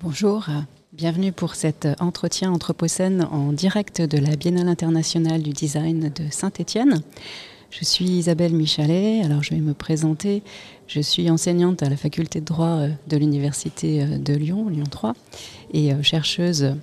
Bonjour, 0.00 0.46
bienvenue 0.92 1.32
pour 1.32 1.56
cet 1.56 1.88
entretien 1.98 2.52
Anthropocène 2.52 3.26
en 3.32 3.52
direct 3.52 4.00
de 4.00 4.16
la 4.16 4.36
Biennale 4.36 4.68
internationale 4.68 5.42
du 5.42 5.50
design 5.50 6.12
de 6.14 6.30
Saint-Étienne. 6.30 7.02
Je 7.70 7.84
suis 7.84 8.04
Isabelle 8.04 8.54
Michalet, 8.54 9.22
alors 9.24 9.42
je 9.42 9.50
vais 9.50 9.60
me 9.60 9.74
présenter. 9.74 10.44
Je 10.86 11.00
suis 11.00 11.28
enseignante 11.28 11.82
à 11.82 11.88
la 11.88 11.96
faculté 11.96 12.38
de 12.38 12.44
droit 12.44 12.78
euh, 12.78 12.90
de 13.08 13.16
l'Université 13.16 14.04
euh, 14.04 14.18
de 14.18 14.34
Lyon, 14.34 14.68
Lyon 14.68 14.86
3, 14.88 15.14
et 15.72 15.92
euh, 15.92 16.00
chercheuse 16.00 16.76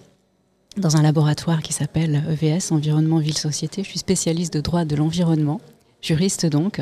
dans 0.76 0.98
un 0.98 1.02
laboratoire 1.02 1.62
qui 1.62 1.72
s'appelle 1.72 2.22
EVS, 2.30 2.74
Environnement, 2.74 3.20
Ville, 3.20 3.38
Société. 3.38 3.82
Je 3.82 3.88
suis 3.92 4.00
spécialiste 4.00 4.54
de 4.54 4.60
droit 4.60 4.84
de 4.84 4.98
l'environnement 4.98 5.62
juriste 6.06 6.46
donc. 6.46 6.82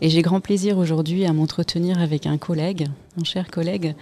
Et 0.00 0.08
j'ai 0.08 0.22
grand 0.22 0.40
plaisir 0.40 0.78
aujourd'hui 0.78 1.24
à 1.24 1.32
m'entretenir 1.32 2.00
avec 2.00 2.26
un 2.26 2.38
collègue, 2.38 2.86
un 3.18 3.24
cher 3.24 3.50
collègue, 3.50 3.94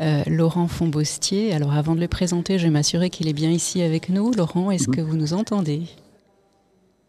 euh, 0.00 0.22
Laurent 0.26 0.68
Fonbostier. 0.68 1.52
Alors 1.54 1.72
avant 1.72 1.94
de 1.94 2.00
le 2.00 2.08
présenter, 2.08 2.58
je 2.58 2.64
vais 2.64 2.70
m'assurer 2.70 3.10
qu'il 3.10 3.28
est 3.28 3.32
bien 3.32 3.50
ici 3.50 3.82
avec 3.82 4.08
nous. 4.08 4.32
Laurent, 4.32 4.70
est-ce 4.70 4.88
que 4.88 5.00
vous 5.00 5.16
nous 5.16 5.32
entendez? 5.32 5.82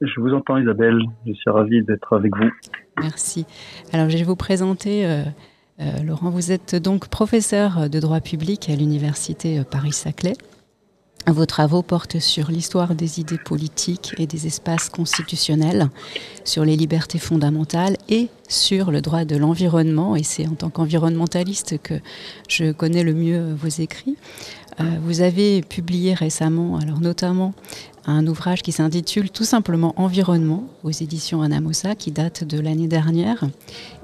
Je 0.01 0.19
vous 0.19 0.33
entends 0.33 0.57
Isabelle, 0.57 0.99
je 1.27 1.33
suis 1.33 1.51
ravie 1.51 1.83
d'être 1.83 2.15
avec 2.15 2.35
vous. 2.35 2.49
Merci. 2.99 3.45
Alors 3.93 4.09
je 4.09 4.17
vais 4.17 4.23
vous 4.23 4.35
présenter... 4.35 5.05
Euh, 5.05 5.23
euh, 5.79 6.03
Laurent, 6.03 6.29
vous 6.29 6.51
êtes 6.51 6.75
donc 6.75 7.07
professeur 7.07 7.89
de 7.89 7.99
droit 7.99 8.19
public 8.19 8.69
à 8.69 8.75
l'université 8.75 9.63
Paris-Saclay. 9.71 10.33
Vos 11.27 11.45
travaux 11.45 11.83
portent 11.83 12.19
sur 12.19 12.49
l'histoire 12.49 12.95
des 12.95 13.19
idées 13.19 13.37
politiques 13.37 14.15
et 14.17 14.25
des 14.25 14.47
espaces 14.47 14.89
constitutionnels, 14.89 15.89
sur 16.43 16.65
les 16.65 16.75
libertés 16.75 17.19
fondamentales 17.19 17.95
et 18.09 18.29
sur 18.47 18.91
le 18.91 19.01
droit 19.01 19.23
de 19.23 19.37
l'environnement. 19.37 20.15
Et 20.15 20.23
c'est 20.23 20.47
en 20.47 20.55
tant 20.55 20.69
qu'environnementaliste 20.69 21.79
que 21.81 21.93
je 22.49 22.71
connais 22.71 23.03
le 23.03 23.13
mieux 23.13 23.53
vos 23.53 23.67
écrits. 23.67 24.17
Euh, 24.79 24.83
vous 25.03 25.21
avez 25.21 25.61
publié 25.61 26.13
récemment, 26.13 26.77
alors 26.77 27.01
notamment 27.01 27.53
un 28.05 28.25
ouvrage 28.27 28.61
qui 28.61 28.71
s'intitule 28.71 29.29
tout 29.29 29.43
simplement 29.43 29.93
Environnement 29.97 30.65
aux 30.83 30.91
éditions 30.91 31.41
Anamosa 31.41 31.95
qui 31.95 32.11
date 32.11 32.43
de 32.43 32.59
l'année 32.59 32.87
dernière. 32.87 33.45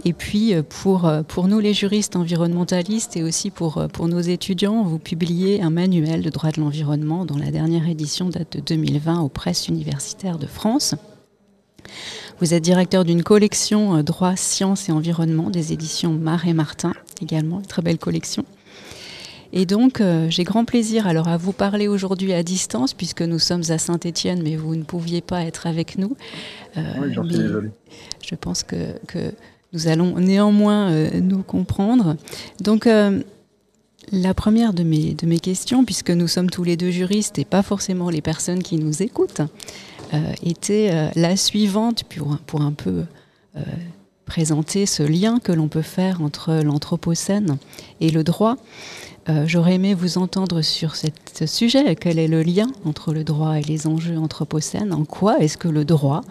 Et 0.06 0.14
puis 0.14 0.54
euh, 0.54 0.64
pour, 0.64 1.06
euh, 1.06 1.24
pour 1.24 1.48
nous 1.48 1.60
les 1.60 1.74
juristes 1.74 2.16
environnementalistes 2.16 3.18
et 3.18 3.24
aussi 3.24 3.50
pour, 3.50 3.88
pour 3.92 4.08
nos 4.08 4.20
étudiants, 4.20 4.84
vous 4.84 5.00
publiez 5.00 5.62
un 5.62 5.70
manuel 5.70 6.22
de 6.22 6.30
droit 6.30 6.52
de 6.52 6.62
l'environnement 6.62 7.26
dont 7.26 7.38
la 7.38 7.52
dernière 7.52 7.88
édition 7.88 8.30
date 8.30 8.58
de 8.58 8.60
2020 8.62 9.22
aux 9.22 9.30
presses 9.30 9.68
universitaires 9.68 10.38
de 10.38 10.48
France. 10.48 10.96
Vous 12.40 12.54
êtes 12.54 12.64
directeur 12.64 13.06
d'une 13.06 13.24
collection 13.24 14.04
Droit, 14.04 14.36
Sciences 14.36 14.90
et 14.90 14.92
Environnement 14.92 15.50
des 15.50 15.74
éditions 15.74 16.14
Marais 16.14 16.54
Martin, 16.54 16.94
également 17.22 17.60
une 17.60 17.66
très 17.66 17.82
belle 17.82 17.98
collection. 17.98 18.46
Et 19.54 19.66
donc, 19.66 20.02
euh, 20.02 20.28
j'ai 20.30 20.44
grand 20.44 20.66
plaisir 20.66 21.08
alors 21.08 21.28
à 21.28 21.38
vous 21.38 21.54
parler 21.54 21.88
aujourd'hui 21.88 22.34
à 22.34 22.44
distance, 22.44 22.94
puisque 22.94 23.22
nous 23.22 23.40
sommes 23.40 23.64
à 23.70 23.78
Saint-Étienne, 23.78 24.42
mais 24.44 24.56
vous 24.56 24.76
ne 24.76 24.84
pouviez 24.84 25.22
pas 25.22 25.44
être 25.44 25.68
avec 25.68 25.98
nous. 25.98 26.16
Euh, 26.78 26.82
oui, 27.02 27.14
j'en 27.14 27.24
suis 27.24 27.38
désolé. 27.38 27.70
Je 28.26 28.36
pense 28.36 28.64
que, 28.64 28.94
que, 29.08 29.32
nous 29.74 29.88
allons 29.88 30.18
néanmoins 30.20 30.92
euh, 30.92 31.20
nous 31.20 31.44
comprendre. 31.44 32.16
Donc, 32.62 32.88
la 34.14 34.34
première 34.34 34.74
de 34.74 34.84
mes, 34.84 35.14
de 35.14 35.26
mes 35.26 35.40
questions, 35.40 35.84
puisque 35.84 36.12
nous 36.12 36.28
sommes 36.28 36.50
tous 36.50 36.64
les 36.64 36.78
deux 36.78 36.92
juristes 36.92 37.38
et 37.40 37.46
pas 37.46 37.62
forcément 37.62 38.10
les 38.10 38.22
personnes 38.22 38.64
qui 38.64 38.78
nous 38.78 39.02
écoutent, 39.02 39.42
était 40.42 41.12
la 41.16 41.36
suivante 41.36 42.06
pour, 42.06 42.38
pour 42.46 42.62
un 42.62 42.72
peu 42.72 43.04
présenter 44.28 44.86
ce 44.86 45.04
lien 45.04 45.40
que 45.40 45.52
l'on 45.52 45.68
peut 45.68 45.82
faire 45.82 46.22
entre 46.22 46.62
l'Anthropocène 46.64 47.58
et 48.00 48.12
le 48.12 48.24
droit. 48.24 48.58
Euh, 49.30 49.44
j'aurais 49.46 49.74
aimé 49.74 49.94
vous 49.94 50.18
entendre 50.18 50.62
sur 50.62 50.96
ce 50.96 51.46
sujet. 51.46 51.96
Quel 51.96 52.18
est 52.18 52.30
le 52.30 52.44
lien 52.44 52.68
entre 52.86 53.14
le 53.14 53.26
droit 53.26 53.58
et 53.58 53.62
les 53.62 53.86
enjeux 53.86 54.18
anthropocènes? 54.18 54.94
En 54.94 55.04
quoi 55.04 55.40
est-ce 55.40 55.58
que 55.58 55.68
le 55.68 55.84
droit, 55.84 56.22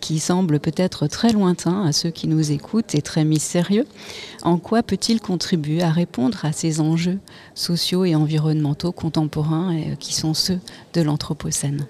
qui 0.00 0.20
semble 0.20 0.60
peut-être 0.60 1.08
très 1.08 1.32
lointain 1.32 1.84
à 1.84 1.90
ceux 1.90 2.10
qui 2.10 2.28
nous 2.28 2.52
écoutent 2.52 2.94
et 2.94 3.02
très 3.02 3.24
mystérieux, 3.24 3.84
en 4.42 4.58
quoi 4.58 4.84
peut-il 4.84 5.20
contribuer 5.20 5.82
à 5.82 5.90
répondre 5.90 6.44
à 6.44 6.52
ces 6.52 6.80
enjeux 6.80 7.18
sociaux 7.54 8.04
et 8.04 8.14
environnementaux 8.14 8.92
contemporains 8.92 9.74
euh, 9.74 9.94
qui 9.98 10.14
sont 10.14 10.34
ceux 10.34 10.60
de 10.94 11.02
l'anthropocène? 11.02 11.86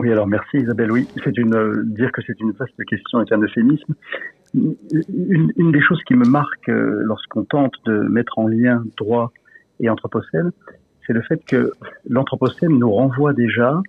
Oui, 0.00 0.10
alors 0.10 0.26
merci 0.26 0.56
Isabelle. 0.56 0.90
Oui, 0.90 1.06
c'est 1.22 1.36
une 1.36 1.54
euh, 1.54 1.82
dire 1.84 2.10
que 2.10 2.22
c'est 2.26 2.40
une 2.40 2.52
vaste 2.52 2.84
question 2.88 3.20
est 3.20 3.32
un 3.32 3.38
euphémisme 3.38 3.94
une, 4.54 5.52
une, 5.56 5.72
des 5.72 5.80
choses 5.80 6.02
qui 6.06 6.14
me 6.14 6.24
marque 6.24 6.68
euh, 6.68 7.02
lorsqu'on 7.04 7.44
tente 7.44 7.74
de 7.86 8.00
mettre 8.00 8.38
en 8.38 8.48
lien 8.48 8.82
droit 8.96 9.32
et 9.78 9.88
anthropocène, 9.88 10.50
c'est 11.06 11.12
le 11.12 11.22
fait 11.22 11.44
que 11.46 11.72
l'anthropocène 12.08 12.78
nous 12.78 12.90
renvoie 12.90 13.32
déjà 13.32 13.80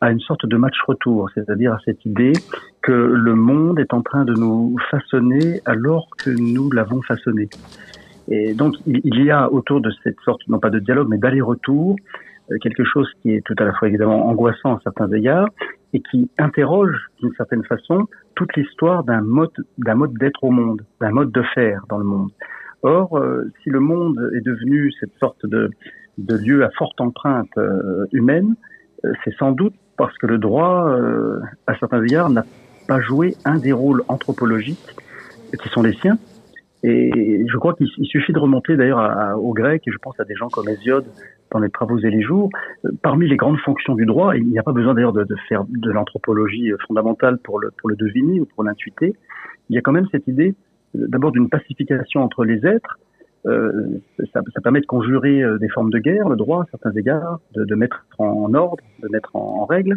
à 0.00 0.10
une 0.10 0.20
sorte 0.20 0.46
de 0.46 0.56
match 0.56 0.76
retour, 0.86 1.30
c'est-à-dire 1.34 1.72
à 1.72 1.78
cette 1.84 2.04
idée 2.04 2.32
que 2.82 2.92
le 2.92 3.34
monde 3.34 3.78
est 3.80 3.94
en 3.94 4.02
train 4.02 4.24
de 4.24 4.34
nous 4.34 4.76
façonner 4.90 5.60
alors 5.64 6.08
que 6.18 6.30
nous 6.30 6.70
l'avons 6.70 7.00
façonné. 7.02 7.48
Et 8.28 8.54
donc 8.54 8.74
il 8.86 9.24
y 9.24 9.30
a 9.30 9.50
autour 9.50 9.80
de 9.80 9.90
cette 10.02 10.20
sorte, 10.24 10.40
non 10.48 10.58
pas 10.58 10.70
de 10.70 10.80
dialogue, 10.80 11.08
mais 11.08 11.18
d'aller-retour, 11.18 11.96
euh, 12.50 12.56
quelque 12.60 12.84
chose 12.84 13.08
qui 13.22 13.34
est 13.34 13.44
tout 13.44 13.54
à 13.58 13.64
la 13.64 13.72
fois 13.72 13.88
évidemment 13.88 14.28
angoissant 14.28 14.76
à 14.76 14.80
certains 14.82 15.10
égards 15.12 15.48
et 15.96 16.02
qui 16.10 16.30
interroge 16.36 16.94
d'une 17.20 17.32
certaine 17.36 17.64
façon 17.64 18.06
toute 18.34 18.54
l'histoire 18.54 19.02
d'un 19.02 19.22
mode 19.22 19.50
d'être 19.78 20.44
au 20.44 20.50
monde, 20.50 20.82
d'un 21.00 21.10
mode 21.10 21.32
de 21.32 21.42
faire 21.54 21.84
dans 21.88 21.96
le 21.96 22.04
monde. 22.04 22.30
Or, 22.82 23.16
euh, 23.16 23.50
si 23.62 23.70
le 23.70 23.80
monde 23.80 24.30
est 24.36 24.44
devenu 24.44 24.92
cette 25.00 25.14
sorte 25.18 25.46
de, 25.46 25.70
lieu 26.18 26.64
à 26.64 26.70
forte 26.76 27.00
empreinte 27.00 27.56
euh, 27.56 28.04
humaine, 28.12 28.56
c'est 29.24 29.34
sans 29.38 29.52
doute 29.52 29.74
parce 29.96 30.16
que 30.18 30.26
le 30.26 30.36
droit, 30.36 30.94
à 31.66 31.78
certains 31.78 32.02
égards, 32.02 32.28
n'a 32.28 32.44
pas 32.86 33.00
joué 33.00 33.34
un 33.46 33.56
des 33.56 33.72
rôles 33.72 34.02
anthropologiques 34.08 34.94
qui 35.62 35.68
sont 35.70 35.82
les 35.82 35.94
siens, 35.94 36.18
et 36.88 37.44
je 37.46 37.56
crois 37.56 37.74
qu'il 37.74 37.88
suffit 38.06 38.32
de 38.32 38.38
remonter 38.38 38.76
d'ailleurs 38.76 39.38
aux 39.38 39.52
Grecs, 39.52 39.82
et 39.86 39.90
je 39.90 39.98
pense 39.98 40.18
à 40.20 40.24
des 40.24 40.34
gens 40.34 40.48
comme 40.48 40.68
Hésiode 40.68 41.06
dans 41.50 41.58
les 41.58 41.70
travaux 41.70 41.98
et 41.98 42.10
les 42.10 42.22
jours. 42.22 42.50
Euh, 42.84 42.90
parmi 43.02 43.28
les 43.28 43.36
grandes 43.36 43.58
fonctions 43.58 43.94
du 43.94 44.06
droit, 44.06 44.36
il 44.36 44.46
n'y 44.46 44.58
a 44.58 44.62
pas 44.62 44.72
besoin 44.72 44.94
d'ailleurs 44.94 45.12
de, 45.12 45.26
faire 45.48 45.64
de 45.68 45.90
l'anthropologie 45.90 46.72
euh, 46.72 46.76
fondamentale 46.86 47.38
pour 47.38 47.58
le, 47.58 47.70
pour 47.78 47.88
le 47.88 47.96
deviner 47.96 48.40
ou 48.40 48.46
pour 48.46 48.64
l'intuiter. 48.64 49.16
Il 49.70 49.76
y 49.76 49.78
a 49.78 49.82
quand 49.82 49.92
même 49.92 50.06
cette 50.10 50.26
idée 50.26 50.54
euh, 50.96 51.06
d'abord 51.08 51.32
d'une 51.32 51.48
pacification 51.48 52.22
entre 52.22 52.44
les 52.44 52.66
êtres. 52.66 52.98
Ça, 54.32 54.42
permet 54.60 54.80
de 54.80 54.86
conjurer 54.86 55.40
des 55.60 55.68
formes 55.68 55.90
de 55.90 56.00
guerre, 56.00 56.28
le 56.28 56.34
droit 56.34 56.62
à 56.62 56.66
certains 56.72 56.90
égards, 56.98 57.38
de, 57.54 57.74
mettre 57.76 58.04
en 58.18 58.52
ordre, 58.54 58.82
de 59.00 59.08
mettre 59.08 59.36
en, 59.36 59.64
règle. 59.66 59.94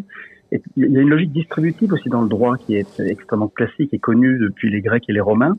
Il 0.51 0.61
y 0.77 0.97
a 0.99 1.01
une 1.01 1.09
logique 1.09 1.31
distributive 1.31 1.91
aussi 1.93 2.09
dans 2.09 2.21
le 2.21 2.29
droit 2.29 2.57
qui 2.57 2.75
est 2.75 2.99
extrêmement 2.99 3.47
classique 3.47 3.91
et 3.91 3.97
connue 3.97 4.37
depuis 4.37 4.69
les 4.69 4.81
Grecs 4.81 5.05
et 5.09 5.13
les 5.13 5.19
Romains. 5.19 5.57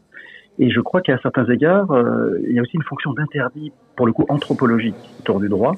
Et 0.63 0.71
je 0.71 0.81
crois 0.81 1.01
qu'à 1.01 1.19
certains 1.23 1.47
égards, 1.47 1.91
euh, 1.91 2.39
il 2.47 2.53
y 2.53 2.59
a 2.59 2.63
aussi 2.63 2.77
une 2.77 2.83
fonction 2.83 3.15
d'interdit, 3.15 3.73
pour 3.97 4.07
le 4.07 4.13
coup 4.13 4.27
anthropologique, 4.29 4.95
autour 5.21 5.41
du 5.41 5.49
droit. 5.49 5.75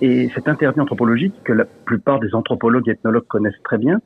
Et 0.00 0.30
cet 0.34 0.48
interdit 0.48 0.80
anthropologique, 0.80 1.34
que 1.44 1.52
la 1.52 1.66
plupart 1.66 2.20
des 2.20 2.34
anthropologues 2.34 2.88
et 2.88 2.92
ethnologues 2.92 3.26
connaissent 3.28 3.62
très 3.62 3.76
bien, 3.76 4.00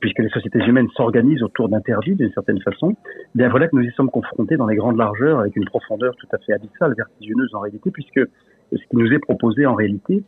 puisque 0.00 0.18
les 0.18 0.28
sociétés 0.28 0.58
humaines 0.58 0.88
s'organisent 0.94 1.42
autour 1.42 1.70
d'interdits 1.70 2.14
d'une 2.14 2.30
certaine 2.32 2.60
façon, 2.60 2.94
eh 2.94 3.38
bien 3.38 3.48
voilà 3.48 3.66
que 3.66 3.74
nous 3.74 3.82
y 3.82 3.90
sommes 3.92 4.10
confrontés 4.10 4.58
dans 4.58 4.66
les 4.66 4.76
grandes 4.76 4.98
largeurs 4.98 5.40
avec 5.40 5.56
une 5.56 5.64
profondeur 5.64 6.14
tout 6.16 6.28
à 6.32 6.38
fait 6.38 6.52
abyssale, 6.52 6.94
vertigineuse 6.94 7.54
en 7.54 7.60
réalité, 7.60 7.90
puisque 7.90 8.20
ce 8.70 8.76
qui 8.76 8.96
nous 8.96 9.10
est 9.14 9.18
proposé 9.18 9.64
en 9.64 9.74
réalité, 9.74 10.22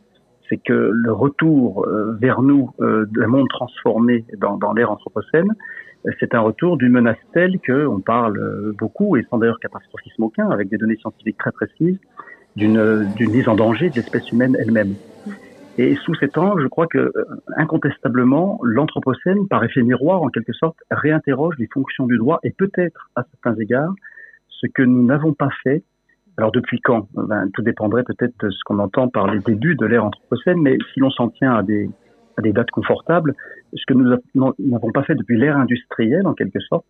c'est 0.49 0.59
que 0.59 0.91
le 0.93 1.13
retour 1.13 1.87
euh, 1.87 2.17
vers 2.21 2.43
nous 2.43 2.71
euh, 2.81 3.07
d'un 3.07 3.27
monde 3.27 3.49
transformé 3.49 4.25
dans, 4.39 4.73
l'ère 4.73 4.91
anthropocène, 4.91 5.53
c'est 6.21 6.35
un 6.35 6.41
retour 6.41 6.77
d'une 6.77 6.93
menace 6.93 7.19
telle 7.33 7.59
qu'on 7.67 8.01
parle 8.01 8.73
beaucoup, 8.79 9.17
et 9.17 9.27
sans 9.29 9.39
d'ailleurs 9.39 9.59
catastrophisme 9.59 10.23
aucun, 10.23 10.49
avec 10.51 10.69
des 10.69 10.77
données 10.77 10.97
scientifiques 10.97 11.37
très 11.37 11.51
précises, 11.51 11.99
d'une 12.55 13.11
mise 13.19 13.49
en 13.49 13.57
danger 13.57 13.91
de 13.91 13.97
l'espèce 13.97 14.31
humaine 14.31 14.57
elle-même. 14.61 14.95
Et 15.79 15.95
sous 15.97 16.15
cet 16.15 16.39
angle, 16.39 16.63
je 16.63 16.69
crois 16.69 16.87
que 16.87 16.99
euh, 16.99 17.13
incontestablement, 17.57 18.59
l'anthropocène, 18.63 19.47
par 19.47 19.63
effet 19.63 19.83
miroir 19.83 20.23
en 20.23 20.29
quelque 20.29 20.55
sorte, 20.55 20.79
réinterroge 20.91 21.55
les 21.59 21.67
fonctions 21.67 22.07
du 22.07 22.17
droit 22.17 22.41
et 22.43 22.51
peut-être 22.51 23.11
à 23.15 23.25
certains 23.31 23.61
égards 23.61 23.95
ce 24.49 24.67
que 24.67 24.83
nous 24.83 25.05
n'avons 25.05 25.35
pas 25.35 25.51
fait. 25.63 25.83
Alors 26.39 26.53
depuis 26.53 26.81
quand? 26.81 27.09
Ben, 27.15 27.49
Tout 27.55 27.63
dépendrait 27.63 28.05
peut-être 28.05 28.35
de 28.45 28.51
ce 28.51 28.59
qu'on 28.65 28.79
entend 28.79 29.09
par 29.09 29.27
les 29.33 29.41
débuts 29.41 29.75
de 29.75 29.87
l'ère 29.87 30.05
anthropocène, 30.05 30.61
mais 30.61 30.77
si 30.93 31.01
l'on 31.01 31.11
s'en 31.11 31.29
tient 31.31 31.55
à 31.55 31.63
des, 31.63 31.89
dates 32.39 32.71
confortables, 32.71 33.35
ce 33.73 33.83
que 33.87 33.95
nous 33.95 34.15
n'avons 34.59 34.93
pas 34.93 35.03
fait 35.03 35.15
depuis 35.15 35.39
l'ère 35.39 35.57
industrielle 35.57 36.27
en 36.27 36.35
quelque 36.35 36.61
sorte, 36.61 36.85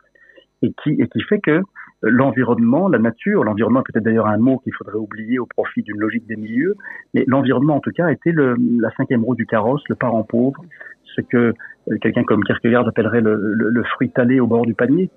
et 0.62 0.72
qui, 0.82 0.96
fait 1.28 1.38
que 1.38 1.62
l'environnement, 2.02 2.88
la 2.88 2.98
nature, 2.98 3.44
l'environnement 3.44 3.82
peut-être 3.82 4.04
d'ailleurs 4.04 4.26
un 4.26 4.38
mot 4.38 4.58
qu'il 4.58 4.72
faudrait 4.74 4.98
oublier 4.98 5.38
au 5.38 5.46
profit 5.46 5.82
d'une 5.82 5.98
logique 5.98 6.26
des 6.26 6.36
milieux, 6.36 6.74
mais 7.14 7.24
l'environnement 7.26 7.76
en 7.76 7.80
tout 7.80 7.92
cas 7.92 8.08
était 8.08 8.32
le, 8.32 8.56
la 8.80 8.90
cinquième 8.96 9.22
roue 9.22 9.34
du 9.34 9.46
carrosse, 9.46 9.82
le 9.88 9.94
parent 9.94 10.24
pauvre, 10.24 10.64
ce 11.04 11.20
que 11.20 11.54
euh, 11.90 11.98
quelqu'un 12.00 12.24
comme 12.24 12.42
Kierkegaard 12.42 12.88
appellerait 12.88 13.20
le, 13.20 13.36
le, 13.36 13.70
le 13.70 13.84
fruit 13.84 14.10
talé 14.10 14.40
au 14.40 14.46
bord 14.46 14.66
du 14.66 14.74
panier. 14.74 15.10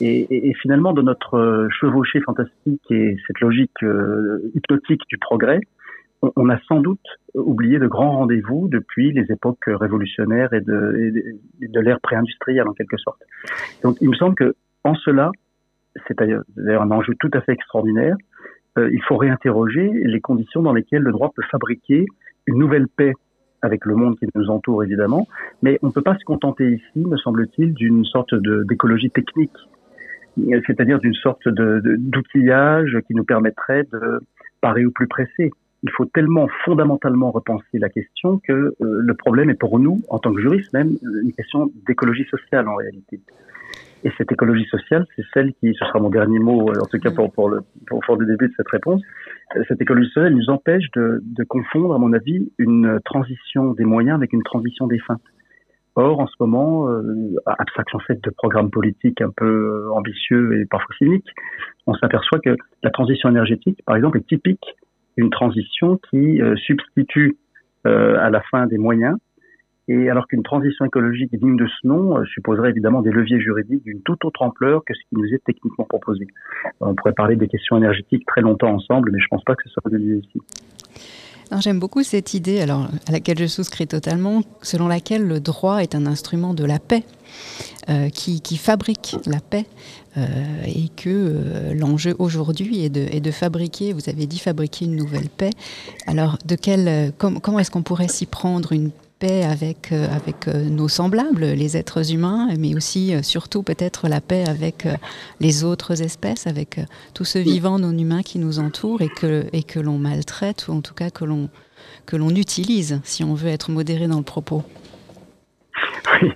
Et, 0.00 0.48
et, 0.48 0.54
finalement, 0.54 0.92
de 0.92 1.02
notre 1.02 1.68
chevauchée 1.70 2.20
fantastique 2.20 2.82
et 2.90 3.16
cette 3.26 3.40
logique 3.40 3.84
hypnotique 4.54 5.02
du 5.08 5.18
progrès, 5.18 5.60
on, 6.22 6.32
on, 6.34 6.48
a 6.48 6.58
sans 6.66 6.80
doute 6.80 7.06
oublié 7.34 7.78
de 7.78 7.86
grands 7.86 8.12
rendez-vous 8.12 8.68
depuis 8.68 9.12
les 9.12 9.30
époques 9.30 9.66
révolutionnaires 9.66 10.52
et 10.52 10.60
de, 10.60 11.12
et 11.62 11.68
de 11.68 11.80
l'ère 11.80 12.00
pré-industrielle 12.00 12.66
en 12.66 12.72
quelque 12.72 12.96
sorte. 12.96 13.22
Donc, 13.82 13.96
il 14.00 14.10
me 14.10 14.16
semble 14.16 14.34
que 14.34 14.54
en 14.82 14.94
cela, 14.94 15.30
c'est 16.06 16.18
d'ailleurs 16.18 16.82
un 16.82 16.90
enjeu 16.90 17.14
tout 17.20 17.30
à 17.32 17.40
fait 17.40 17.52
extraordinaire, 17.52 18.16
euh, 18.78 18.90
il 18.92 19.02
faut 19.02 19.16
réinterroger 19.16 19.88
les 19.88 20.20
conditions 20.20 20.62
dans 20.62 20.72
lesquelles 20.72 21.02
le 21.02 21.12
droit 21.12 21.32
peut 21.34 21.44
fabriquer 21.50 22.06
une 22.46 22.58
nouvelle 22.58 22.88
paix 22.88 23.12
avec 23.62 23.86
le 23.86 23.94
monde 23.94 24.18
qui 24.18 24.26
nous 24.34 24.50
entoure 24.50 24.84
évidemment, 24.84 25.26
mais 25.62 25.78
on 25.82 25.86
ne 25.86 25.92
peut 25.92 26.02
pas 26.02 26.16
se 26.18 26.24
contenter 26.24 26.72
ici, 26.72 27.06
me 27.06 27.16
semble-t-il, 27.16 27.72
d'une 27.72 28.04
sorte 28.04 28.34
d'écologie 28.34 29.10
technique, 29.10 29.56
c'est-à-dire 30.66 30.98
d'une 30.98 31.14
sorte 31.14 31.48
d'outillage 31.48 32.98
qui 33.06 33.14
nous 33.14 33.24
permettrait 33.24 33.84
de 33.92 34.20
parer 34.60 34.84
au 34.84 34.90
plus 34.90 35.06
pressé. 35.06 35.50
Il 35.82 35.90
faut 35.90 36.06
tellement 36.06 36.48
fondamentalement 36.64 37.30
repenser 37.30 37.78
la 37.78 37.90
question 37.90 38.38
que 38.38 38.52
euh, 38.52 38.74
le 38.80 39.14
problème 39.14 39.50
est 39.50 39.58
pour 39.58 39.78
nous, 39.78 40.00
en 40.08 40.18
tant 40.18 40.32
que 40.32 40.40
juristes 40.40 40.72
même, 40.72 40.96
une 41.02 41.32
question 41.34 41.70
d'écologie 41.86 42.24
sociale 42.24 42.66
en 42.68 42.76
réalité. 42.76 43.20
Et 44.02 44.10
cette 44.16 44.32
écologie 44.32 44.64
sociale, 44.64 45.06
c'est 45.14 45.24
celle 45.34 45.52
qui, 45.54 45.74
ce 45.74 45.84
sera 45.84 46.00
mon 46.00 46.08
dernier 46.08 46.38
mot, 46.38 46.70
euh, 46.70 46.80
en 46.80 46.86
tout 46.86 46.98
cas 46.98 47.10
pour, 47.10 47.30
pour, 47.32 47.50
le, 47.50 47.60
pour, 47.86 48.16
le 48.16 48.24
début 48.24 48.48
de 48.48 48.54
cette 48.56 48.68
réponse, 48.68 49.02
euh, 49.56 49.62
cette 49.68 49.80
écologie 49.82 50.08
sociale 50.08 50.34
nous 50.34 50.48
empêche 50.48 50.90
de, 50.96 51.22
de 51.22 51.44
confondre, 51.44 51.94
à 51.94 51.98
mon 51.98 52.14
avis, 52.14 52.50
une 52.58 52.98
transition 53.04 53.72
des 53.72 53.84
moyens 53.84 54.16
avec 54.16 54.32
une 54.32 54.42
transition 54.42 54.86
des 54.86 54.98
fins. 54.98 55.20
Or, 55.96 56.18
en 56.18 56.26
ce 56.26 56.34
moment, 56.40 56.88
euh, 56.90 57.36
abstraction 57.46 58.00
faite 58.00 58.22
de 58.22 58.30
programmes 58.30 58.70
politiques 58.70 59.20
un 59.20 59.30
peu 59.30 59.88
ambitieux 59.92 60.60
et 60.60 60.66
parfois 60.66 60.94
cyniques, 60.98 61.28
on 61.86 61.94
s'aperçoit 61.94 62.40
que 62.40 62.56
la 62.82 62.90
transition 62.90 63.28
énergétique, 63.28 63.80
par 63.86 63.96
exemple, 63.96 64.18
est 64.18 64.26
typique 64.26 64.64
d'une 65.16 65.30
transition 65.30 66.00
qui 66.10 66.42
euh, 66.42 66.56
substitue 66.56 67.36
à 67.86 68.30
la 68.30 68.40
fin 68.50 68.66
des 68.66 68.78
moyens 68.78 69.18
et 69.88 70.08
alors 70.08 70.26
qu'une 70.26 70.42
transition 70.42 70.84
écologique 70.84 71.34
digne 71.34 71.56
de 71.56 71.66
ce 71.66 71.86
nom 71.86 72.18
euh, 72.18 72.24
supposerait 72.24 72.70
évidemment 72.70 73.02
des 73.02 73.10
leviers 73.10 73.40
juridiques 73.40 73.82
d'une 73.84 74.00
toute 74.02 74.24
autre 74.24 74.42
ampleur 74.42 74.82
que 74.84 74.94
ce 74.94 75.00
qui 75.08 75.16
nous 75.16 75.26
est 75.26 75.42
techniquement 75.44 75.84
proposé. 75.84 76.26
On 76.80 76.94
pourrait 76.94 77.12
parler 77.12 77.36
des 77.36 77.48
questions 77.48 77.76
énergétiques 77.76 78.24
très 78.26 78.40
longtemps 78.40 78.72
ensemble, 78.72 79.10
mais 79.12 79.18
je 79.18 79.26
ne 79.26 79.28
pense 79.28 79.44
pas 79.44 79.54
que 79.54 79.62
ce 79.64 79.70
soit 79.70 79.90
le 79.90 79.98
lieu 79.98 80.16
ici. 80.16 80.40
J'aime 81.60 81.78
beaucoup 81.78 82.02
cette 82.02 82.34
idée, 82.34 82.60
alors, 82.60 82.88
à 83.06 83.12
laquelle 83.12 83.38
je 83.38 83.46
souscris 83.46 83.86
totalement, 83.86 84.42
selon 84.62 84.88
laquelle 84.88 85.22
le 85.22 85.40
droit 85.40 85.78
est 85.78 85.94
un 85.94 86.06
instrument 86.06 86.54
de 86.54 86.64
la 86.64 86.78
paix, 86.78 87.04
euh, 87.88 88.08
qui, 88.08 88.56
fabrique 88.56 89.16
la 89.26 89.40
paix, 89.40 89.66
euh, 90.16 90.26
et 90.64 90.88
que 90.96 91.08
euh, 91.08 91.74
l'enjeu 91.74 92.14
aujourd'hui 92.18 92.84
est 92.84 92.88
de, 92.88 93.30
fabriquer, 93.30 93.92
vous 93.92 94.08
avez 94.08 94.26
dit 94.26 94.38
fabriquer 94.38 94.84
une 94.84 94.94
nouvelle 94.94 95.28
paix. 95.28 95.50
Alors, 96.06 96.38
de 96.44 96.54
quel, 96.54 96.88
euh, 96.88 97.10
com 97.16 97.40
comment 97.40 97.58
est-ce 97.58 97.70
qu'on 97.70 97.82
pourrait 97.82 98.08
s'y 98.08 98.26
prendre 98.26 98.72
une 98.72 98.90
paix 99.18 99.44
avec, 99.44 99.92
euh, 99.92 100.06
avec 100.14 100.48
euh, 100.48 100.68
nos 100.68 100.88
semblables, 100.88 101.44
les 101.44 101.76
êtres 101.76 102.12
humains, 102.12 102.48
mais 102.58 102.74
aussi, 102.74 103.14
euh, 103.14 103.22
surtout 103.22 103.62
peut-être 103.62 104.08
la 104.08 104.20
paix 104.20 104.44
avec 104.48 104.86
les 105.40 105.64
autres 105.64 106.02
espèces, 106.02 106.46
avec 106.46 106.80
tout 107.14 107.24
ce 107.24 107.38
vivant 107.38 107.78
non 107.78 107.96
humain 107.96 108.22
qui 108.22 108.38
nous 108.38 108.58
entoure 108.58 109.02
et 109.02 109.08
que, 109.08 109.44
et 109.52 109.62
que 109.62 109.80
l'on 109.80 109.98
maltraite, 109.98 110.68
ou 110.68 110.72
en 110.72 110.80
tout 110.80 110.94
cas 110.94 111.10
que 111.10 111.24
l'on, 111.24 111.48
que 112.06 112.16
l'on 112.16 112.30
utilise, 112.30 113.00
si 113.04 113.24
on 113.24 113.34
veut 113.34 113.48
être 113.48 113.70
modéré 113.70 114.06
dans 114.06 114.18
le 114.18 114.24
propos. 114.24 114.62
Oui, 116.22 116.30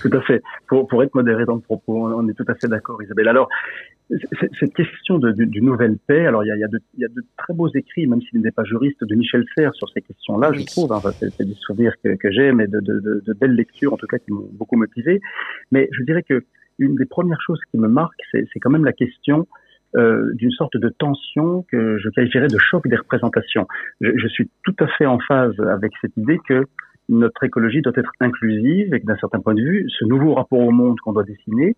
tout 0.00 0.10
à 0.12 0.20
fait. 0.22 0.42
Pour, 0.68 0.86
pour 0.86 1.02
être 1.02 1.14
modéré 1.14 1.44
dans 1.44 1.56
le 1.56 1.60
propos, 1.60 2.08
on 2.08 2.28
est 2.28 2.34
tout 2.34 2.44
à 2.48 2.54
fait 2.54 2.68
d'accord, 2.68 3.02
Isabelle. 3.02 3.28
Alors, 3.28 3.48
cette 4.58 4.74
question 4.74 5.18
de, 5.18 5.32
du, 5.32 5.62
nouvelle 5.62 5.96
paix, 6.06 6.26
alors 6.26 6.44
il 6.44 6.48
y 6.48 6.50
a, 6.50 6.56
il, 6.56 6.60
y 6.60 6.64
a 6.64 6.68
de, 6.68 6.78
il 6.94 7.00
y 7.00 7.04
a, 7.04 7.08
de, 7.08 7.24
très 7.38 7.54
beaux 7.54 7.68
écrits, 7.68 8.06
même 8.06 8.20
s'il 8.22 8.40
n'est 8.40 8.50
pas 8.50 8.64
juriste, 8.64 9.02
de 9.02 9.14
Michel 9.14 9.44
Serres 9.56 9.74
sur 9.74 9.88
ces 9.90 10.02
questions-là, 10.02 10.52
je 10.52 10.64
trouve. 10.66 10.92
Hein, 10.92 11.00
c'est 11.18 11.42
des 11.42 11.54
souvenirs 11.54 11.94
que, 12.02 12.14
que 12.16 12.30
j'ai, 12.30 12.52
mais 12.52 12.66
de, 12.66 12.80
de, 12.80 13.32
belles 13.32 13.54
lectures, 13.54 13.94
en 13.94 13.96
tout 13.96 14.06
cas, 14.06 14.18
qui 14.18 14.30
m'ont 14.30 14.48
beaucoup 14.52 14.76
motivé. 14.76 15.20
Mais 15.72 15.88
je 15.92 16.02
dirais 16.04 16.22
que 16.22 16.44
une 16.78 16.96
des 16.96 17.06
premières 17.06 17.40
choses 17.40 17.60
qui 17.70 17.78
me 17.78 17.88
marque, 17.88 18.20
c'est 18.32 18.60
quand 18.60 18.70
même 18.70 18.84
la 18.84 18.92
question 18.92 19.46
euh, 19.96 20.34
d'une 20.34 20.50
sorte 20.50 20.76
de 20.76 20.88
tension 20.88 21.64
que 21.70 21.98
je 21.98 22.08
qualifierais 22.10 22.48
de 22.48 22.58
choc 22.58 22.86
des 22.88 22.96
représentations. 22.96 23.68
Je, 24.00 24.10
je, 24.16 24.28
suis 24.28 24.50
tout 24.64 24.74
à 24.80 24.88
fait 24.88 25.06
en 25.06 25.20
phase 25.20 25.58
avec 25.60 25.92
cette 26.00 26.16
idée 26.16 26.40
que 26.48 26.66
notre 27.08 27.44
écologie 27.44 27.80
doit 27.80 27.92
être 27.96 28.10
inclusive 28.20 28.92
et 28.92 29.00
que 29.00 29.06
d'un 29.06 29.16
certain 29.16 29.38
point 29.40 29.54
de 29.54 29.62
vue, 29.62 29.86
ce 29.88 30.04
nouveau 30.04 30.34
rapport 30.34 30.58
au 30.58 30.72
monde 30.72 30.98
qu'on 31.00 31.12
doit 31.12 31.22
dessiner, 31.22 31.76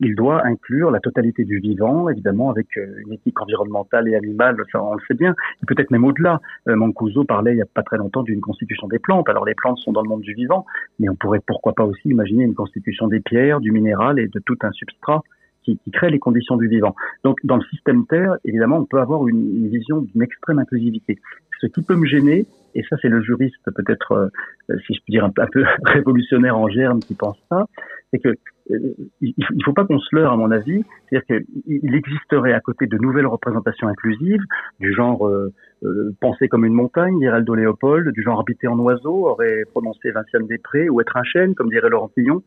il 0.00 0.14
doit 0.14 0.44
inclure 0.44 0.90
la 0.90 1.00
totalité 1.00 1.44
du 1.44 1.58
vivant, 1.58 2.08
évidemment, 2.08 2.50
avec 2.50 2.66
euh, 2.76 3.02
une 3.04 3.12
éthique 3.12 3.40
environnementale 3.40 4.08
et 4.08 4.16
animale, 4.16 4.56
ça 4.72 4.82
on 4.82 4.94
le 4.94 5.02
sait 5.06 5.14
bien, 5.14 5.34
et 5.62 5.66
peut-être 5.66 5.90
même 5.90 6.04
au-delà. 6.04 6.40
Euh, 6.68 6.76
Mancuso 6.76 7.24
parlait 7.24 7.52
il 7.52 7.56
n'y 7.56 7.62
a 7.62 7.66
pas 7.66 7.82
très 7.82 7.96
longtemps 7.96 8.22
d'une 8.22 8.40
constitution 8.40 8.88
des 8.88 8.98
plantes. 8.98 9.28
Alors 9.28 9.44
les 9.44 9.54
plantes 9.54 9.78
sont 9.78 9.92
dans 9.92 10.02
le 10.02 10.08
monde 10.08 10.22
du 10.22 10.34
vivant, 10.34 10.66
mais 10.98 11.08
on 11.08 11.14
pourrait 11.14 11.40
pourquoi 11.46 11.74
pas 11.74 11.84
aussi 11.84 12.08
imaginer 12.08 12.44
une 12.44 12.54
constitution 12.54 13.06
des 13.06 13.20
pierres, 13.20 13.60
du 13.60 13.70
minéral 13.70 14.18
et 14.18 14.28
de 14.28 14.40
tout 14.44 14.58
un 14.62 14.72
substrat 14.72 15.22
qui, 15.64 15.78
qui 15.78 15.90
crée 15.90 16.10
les 16.10 16.18
conditions 16.18 16.56
du 16.56 16.68
vivant. 16.68 16.94
Donc 17.22 17.38
dans 17.44 17.56
le 17.56 17.64
système 17.64 18.06
Terre, 18.06 18.36
évidemment, 18.44 18.78
on 18.78 18.84
peut 18.84 19.00
avoir 19.00 19.26
une, 19.28 19.56
une 19.56 19.68
vision 19.68 20.02
d'une 20.02 20.22
extrême 20.22 20.58
inclusivité. 20.58 21.18
Ce 21.60 21.66
qui 21.66 21.82
peut 21.82 21.96
me 21.96 22.06
gêner, 22.06 22.46
et 22.74 22.82
ça 22.90 22.96
c'est 23.00 23.08
le 23.08 23.22
juriste 23.22 23.70
peut-être, 23.74 24.12
euh, 24.12 24.76
si 24.86 24.94
je 24.94 25.00
puis 25.02 25.12
dire, 25.12 25.24
un, 25.24 25.32
un 25.36 25.46
peu 25.46 25.64
révolutionnaire 25.84 26.58
en 26.58 26.68
germe 26.68 27.00
qui 27.00 27.14
pense 27.14 27.38
ça, 27.48 27.66
c'est 28.14 28.20
que 28.20 28.34
euh, 28.70 28.94
il 29.20 29.34
ne 29.38 29.64
faut 29.64 29.72
pas 29.72 29.84
qu'on 29.84 29.98
se 29.98 30.14
leurre, 30.14 30.32
à 30.32 30.36
mon 30.36 30.50
avis. 30.50 30.82
C'est-à-dire 31.08 31.42
qu'il 31.66 31.94
existerait 31.94 32.52
à 32.52 32.60
côté 32.60 32.86
de 32.86 32.96
nouvelles 32.96 33.26
représentations 33.26 33.88
inclusives, 33.88 34.40
du 34.80 34.94
genre 34.94 35.26
euh, 35.26 35.52
euh, 35.84 36.14
penser 36.20 36.48
comme 36.48 36.64
une 36.64 36.72
montagne, 36.72 37.18
dirait 37.18 37.36
Aldo 37.36 37.54
Léopold, 37.54 38.12
du 38.12 38.22
genre 38.22 38.40
habiter 38.40 38.68
en 38.68 38.78
oiseau, 38.78 39.26
aurait 39.26 39.64
prononcé 39.70 40.10
Vinciane 40.12 40.46
Després, 40.46 40.88
ou 40.88 41.00
être 41.00 41.16
un 41.16 41.24
chêne, 41.24 41.54
comme 41.54 41.68
dirait 41.68 41.90
Laurent 41.90 42.10
Fillon, 42.14 42.42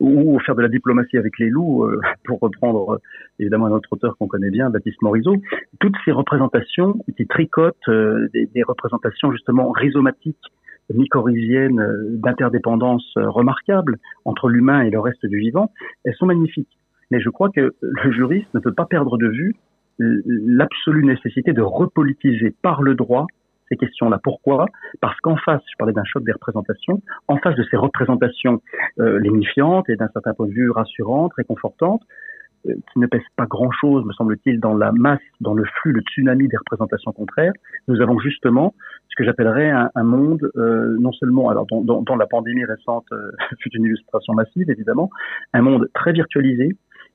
ou 0.00 0.38
faire 0.40 0.56
de 0.56 0.62
la 0.62 0.68
diplomatie 0.68 1.18
avec 1.18 1.38
les 1.38 1.48
loups, 1.48 1.88
pour 2.24 2.40
reprendre 2.40 3.00
évidemment 3.38 3.66
un 3.66 3.72
autre 3.72 3.88
auteur 3.92 4.16
qu'on 4.16 4.26
connaît 4.26 4.50
bien, 4.50 4.70
Baptiste 4.70 5.00
Morisot. 5.02 5.36
Toutes 5.78 5.96
ces 6.04 6.12
représentations 6.12 6.98
qui 7.16 7.26
tricotent 7.26 7.76
des 7.88 8.62
représentations 8.62 9.30
justement 9.30 9.70
rhizomatiques 9.70 10.38
mycorhiziennes 10.94 11.80
euh, 11.80 12.16
d'interdépendance 12.18 13.06
euh, 13.16 13.28
remarquable 13.28 13.98
entre 14.24 14.48
l'humain 14.48 14.82
et 14.82 14.90
le 14.90 15.00
reste 15.00 15.24
du 15.26 15.38
vivant, 15.38 15.70
elles 16.04 16.14
sont 16.14 16.26
magnifiques. 16.26 16.78
Mais 17.10 17.20
je 17.20 17.28
crois 17.28 17.50
que 17.50 17.74
le 17.80 18.12
juriste 18.12 18.52
ne 18.54 18.60
peut 18.60 18.72
pas 18.72 18.86
perdre 18.86 19.18
de 19.18 19.28
vue 19.28 19.54
l'absolue 19.98 21.04
nécessité 21.04 21.52
de 21.52 21.62
repolitiser 21.62 22.54
par 22.62 22.82
le 22.82 22.94
droit 22.94 23.26
ces 23.68 23.76
questions-là. 23.76 24.18
Pourquoi? 24.22 24.66
Parce 25.00 25.18
qu'en 25.20 25.36
face, 25.36 25.62
je 25.70 25.76
parlais 25.78 25.92
d'un 25.92 26.04
choc 26.04 26.24
des 26.24 26.32
représentations, 26.32 27.00
en 27.28 27.38
face 27.38 27.56
de 27.56 27.64
ces 27.70 27.76
représentations 27.76 28.60
euh, 29.00 29.18
lénifiantes 29.20 29.88
et 29.88 29.96
d'un 29.96 30.08
certain 30.08 30.34
point 30.34 30.46
de 30.46 30.52
vue 30.52 30.70
rassurantes, 30.70 31.32
réconfortantes, 31.34 32.02
euh, 32.66 32.74
qui 32.92 32.98
ne 32.98 33.06
pèse 33.06 33.22
pas 33.36 33.46
grand-chose, 33.46 34.04
me 34.04 34.12
semble-t-il, 34.12 34.60
dans 34.60 34.74
la 34.74 34.92
masse, 34.92 35.20
dans 35.40 35.54
le 35.54 35.64
flux, 35.64 35.92
le 35.92 36.02
tsunami 36.02 36.48
des 36.48 36.56
représentations 36.56 37.12
contraires. 37.12 37.52
Nous 37.88 38.00
avons 38.00 38.18
justement 38.18 38.74
ce 39.12 39.16
que 39.16 39.24
j'appellerais 39.24 39.68
un, 39.68 39.90
un, 39.94 40.04
monde, 40.04 40.50
euh, 40.56 40.96
non 40.98 41.12
seulement, 41.12 41.50
alors 41.50 41.66
dont, 41.66 41.82
dont, 41.82 42.00
dont, 42.00 42.16
la 42.16 42.26
pandémie 42.26 42.64
récente 42.64 43.04
euh, 43.12 43.30
fut 43.60 43.70
une 43.74 43.84
illustration 43.84 44.32
massive, 44.32 44.70
évidemment, 44.70 45.10
un 45.52 45.60
monde 45.60 45.88
très 45.92 46.12
virtualisé, 46.12 46.70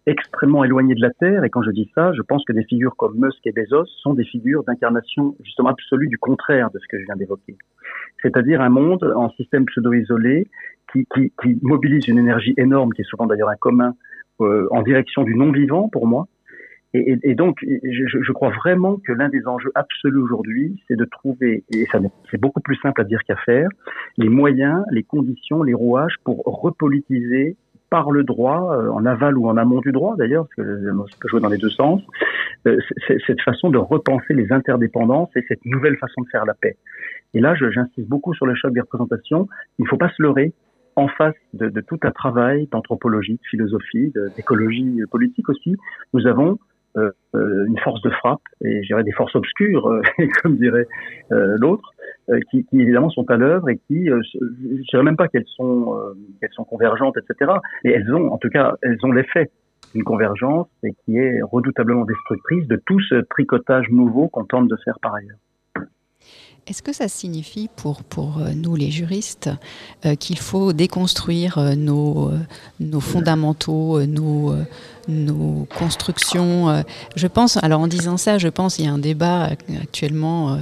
extrêmement 0.06 0.64
éloigné 0.64 0.94
de 0.94 1.02
la 1.02 1.10
Terre. 1.10 1.44
Et 1.44 1.50
quand 1.50 1.64
je 1.64 1.72
dis 1.72 1.90
ça, 1.96 2.14
je 2.14 2.22
pense 2.22 2.46
que 2.46 2.54
des 2.54 2.64
figures 2.66 2.96
comme 2.96 3.18
Musk 3.18 3.40
et 3.48 3.52
Bezos 3.52 3.88
sont 4.04 4.14
des 4.14 4.26
figures 4.26 4.64
d'incarnation 4.64 5.36
justement 5.44 5.70
absolue 5.70 6.08
du 6.08 6.20
contraire 6.20 6.70
de 6.72 6.78
ce 6.78 6.88
que 6.88 7.00
je 7.00 7.06
viens 7.06 7.16
d'évoquer. 7.16 7.58
C'est-à-dire 8.22 8.62
un 8.62 8.70
monde 8.70 9.04
en 9.16 9.32
système 9.32 9.66
pseudo-isolé 9.66 10.48
qui, 10.94 11.08
qui, 11.14 11.34
qui 11.42 11.58
mobilise 11.64 12.08
une 12.08 12.20
énergie 12.20 12.54
énorme, 12.58 12.94
qui 12.94 13.02
est 13.02 13.10
souvent 13.10 13.26
d'ailleurs 13.26 13.50
un 13.50 13.56
commun 13.56 13.96
euh, 14.40 14.68
en 14.70 14.84
direction 14.84 15.24
du 15.24 15.34
non-vivant 15.34 15.90
pour 15.90 16.06
moi. 16.06 16.28
Et, 16.94 17.36
donc, 17.36 17.58
je, 17.62 18.32
crois 18.32 18.50
vraiment 18.50 18.98
que 18.98 19.12
l'un 19.12 19.28
des 19.28 19.46
enjeux 19.46 19.72
absolus 19.76 20.20
aujourd'hui, 20.20 20.82
c'est 20.88 20.96
de 20.96 21.04
trouver, 21.04 21.66
et 21.70 21.86
c'est 22.32 22.40
beaucoup 22.40 22.62
plus 22.62 22.78
simple 22.78 23.02
à 23.02 23.04
dire 23.04 23.20
qu'à 23.28 23.36
faire, 23.36 23.68
les 24.18 24.30
moyens, 24.30 24.84
les 24.92 25.04
conditions, 25.04 25.64
les 25.64 25.74
rouages 25.74 26.16
pour 26.24 26.44
repolitiser 26.46 27.58
par 27.90 28.12
le 28.12 28.24
droit, 28.24 28.76
euh, 28.76 28.90
en 28.90 29.06
aval 29.06 29.38
ou 29.38 29.48
en 29.48 29.58
amont 29.58 29.80
du 29.80 29.92
droit 29.92 30.16
d'ailleurs, 30.18 30.46
parce 30.46 30.68
que 30.68 30.86
ça 30.86 31.18
peut 31.22 31.28
jouer 31.30 31.40
dans 31.40 31.50
les 31.50 31.58
deux 31.58 31.70
sens, 31.70 32.02
euh, 32.68 32.78
cette 33.26 33.42
façon 33.42 33.70
de 33.70 33.78
repenser 33.78 34.34
les 34.34 34.52
interdépendances 34.52 35.30
et 35.36 35.44
cette 35.48 35.66
nouvelle 35.66 35.98
façon 35.98 36.22
de 36.22 36.28
faire 36.30 36.46
la 36.46 36.54
paix. 36.54 36.78
Et 37.34 37.40
là, 37.40 37.54
j'insiste 37.56 38.08
beaucoup 38.08 38.34
sur 38.34 38.46
le 38.46 38.56
choc 38.56 38.74
des 38.74 38.82
représentations. 38.82 39.48
Il 39.80 39.84
ne 39.84 39.88
faut 39.88 39.98
pas 39.98 40.10
se 40.10 40.22
leurrer 40.22 40.54
en 40.96 41.08
face 41.10 41.36
de, 41.54 41.70
tout 41.82 42.00
un 42.02 42.12
travail 42.12 42.68
d'anthropologie, 42.72 43.34
de 43.34 43.48
philosophie, 43.50 44.12
d'écologie 44.36 45.00
politique 45.12 45.48
aussi, 45.48 45.76
nous 46.14 46.26
avons 46.26 46.54
euh, 46.54 46.56
euh, 46.56 46.77
une 47.34 47.78
force 47.84 48.02
de 48.02 48.10
frappe 48.10 48.42
et 48.64 48.82
je 48.84 48.88
dirais 48.88 49.04
des 49.04 49.12
forces 49.12 49.36
obscures, 49.36 49.88
euh, 49.88 50.02
comme 50.42 50.58
dirait 50.58 50.88
euh, 51.32 51.56
l'autre, 51.60 51.94
euh, 52.30 52.40
qui, 52.52 52.66
évidemment 52.74 53.10
sont 53.10 53.30
à 53.30 53.38
l'œuvre 53.38 53.70
et 53.70 53.78
qui, 53.88 54.08
je 54.08 54.90
dirais 54.90 55.04
même 55.04 55.16
pas 55.16 55.28
qu'elles 55.28 55.48
sont 55.56 55.98
qu'elles 56.40 56.54
sont 56.54 56.66
convergentes, 56.66 57.16
etc. 57.18 57.52
Mais 57.84 57.92
elles 57.92 58.14
ont, 58.14 58.32
en 58.32 58.38
tout 58.38 58.50
cas, 58.50 58.76
elles 58.82 58.98
ont 59.04 59.12
l'effet 59.12 59.50
d'une 59.94 60.04
convergence 60.04 60.68
et 60.84 60.92
qui 61.06 61.18
est 61.18 61.42
redoutablement 61.42 62.06
destructrice 62.06 62.68
de 62.68 62.82
tout 62.86 63.00
ce 63.00 63.16
tricotage 63.30 63.90
nouveau 63.90 64.28
qu'on 64.28 64.46
tente 64.46 64.68
de 64.68 64.76
faire 64.84 64.98
par 65.02 65.16
ailleurs. 65.16 65.38
Est-ce 66.68 66.84
que 66.84 66.92
ça 66.92 67.08
signifie 67.08 67.70
pour, 67.78 68.04
pour 68.04 68.40
euh, 68.40 68.50
nous 68.54 68.76
les 68.76 68.92
juristes 68.92 69.50
euh, 70.06 70.16
qu'il 70.16 70.38
faut 70.38 70.74
déconstruire 70.74 71.58
euh, 71.58 71.76
nos, 71.76 72.32
nos 72.82 73.00
fondamentaux, 73.00 74.06
nos, 74.06 74.54
nos 75.08 75.68
constructions. 75.78 76.70
Euh, 76.70 76.82
je 77.16 77.28
pense, 77.28 77.58
alors 77.58 77.82
en 77.82 77.88
disant 77.88 78.18
ça, 78.18 78.38
je 78.38 78.48
pense 78.48 78.76
qu'il 78.76 78.86
y 78.86 78.88
a 78.88 78.92
un 78.92 78.98
débat 78.98 79.50
actuellement 79.82 80.54
euh, 80.54 80.58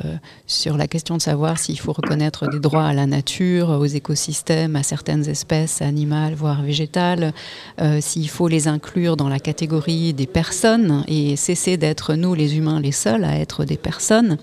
sur 0.48 0.78
la 0.78 0.88
question 0.88 1.18
de 1.18 1.22
savoir 1.22 1.58
s'il 1.58 1.80
faut 1.80 1.94
reconnaître 1.94 2.48
des 2.50 2.60
droits 2.60 2.86
à 2.86 2.94
la 2.94 3.06
nature, 3.06 3.70
aux 3.70 3.86
écosystèmes, 3.86 4.76
à 4.76 4.84
certaines 4.84 5.28
espèces 5.28 5.82
animales, 5.82 6.34
voire 6.36 6.62
végétales, 6.62 7.34
euh, 7.82 8.00
s'il 8.02 8.30
faut 8.30 8.48
les 8.48 8.68
inclure 8.68 9.18
dans 9.18 9.30
la 9.30 9.40
catégorie 9.40 10.14
des 10.14 10.28
personnes 10.28 11.04
et 11.08 11.36
cesser 11.36 11.78
d'être 11.78 12.14
nous, 12.16 12.34
les 12.34 12.58
humains, 12.58 12.80
les 12.80 12.92
seuls 12.92 13.24
à 13.24 13.38
être 13.38 13.66
des 13.66 13.78
personnes. 13.78 14.38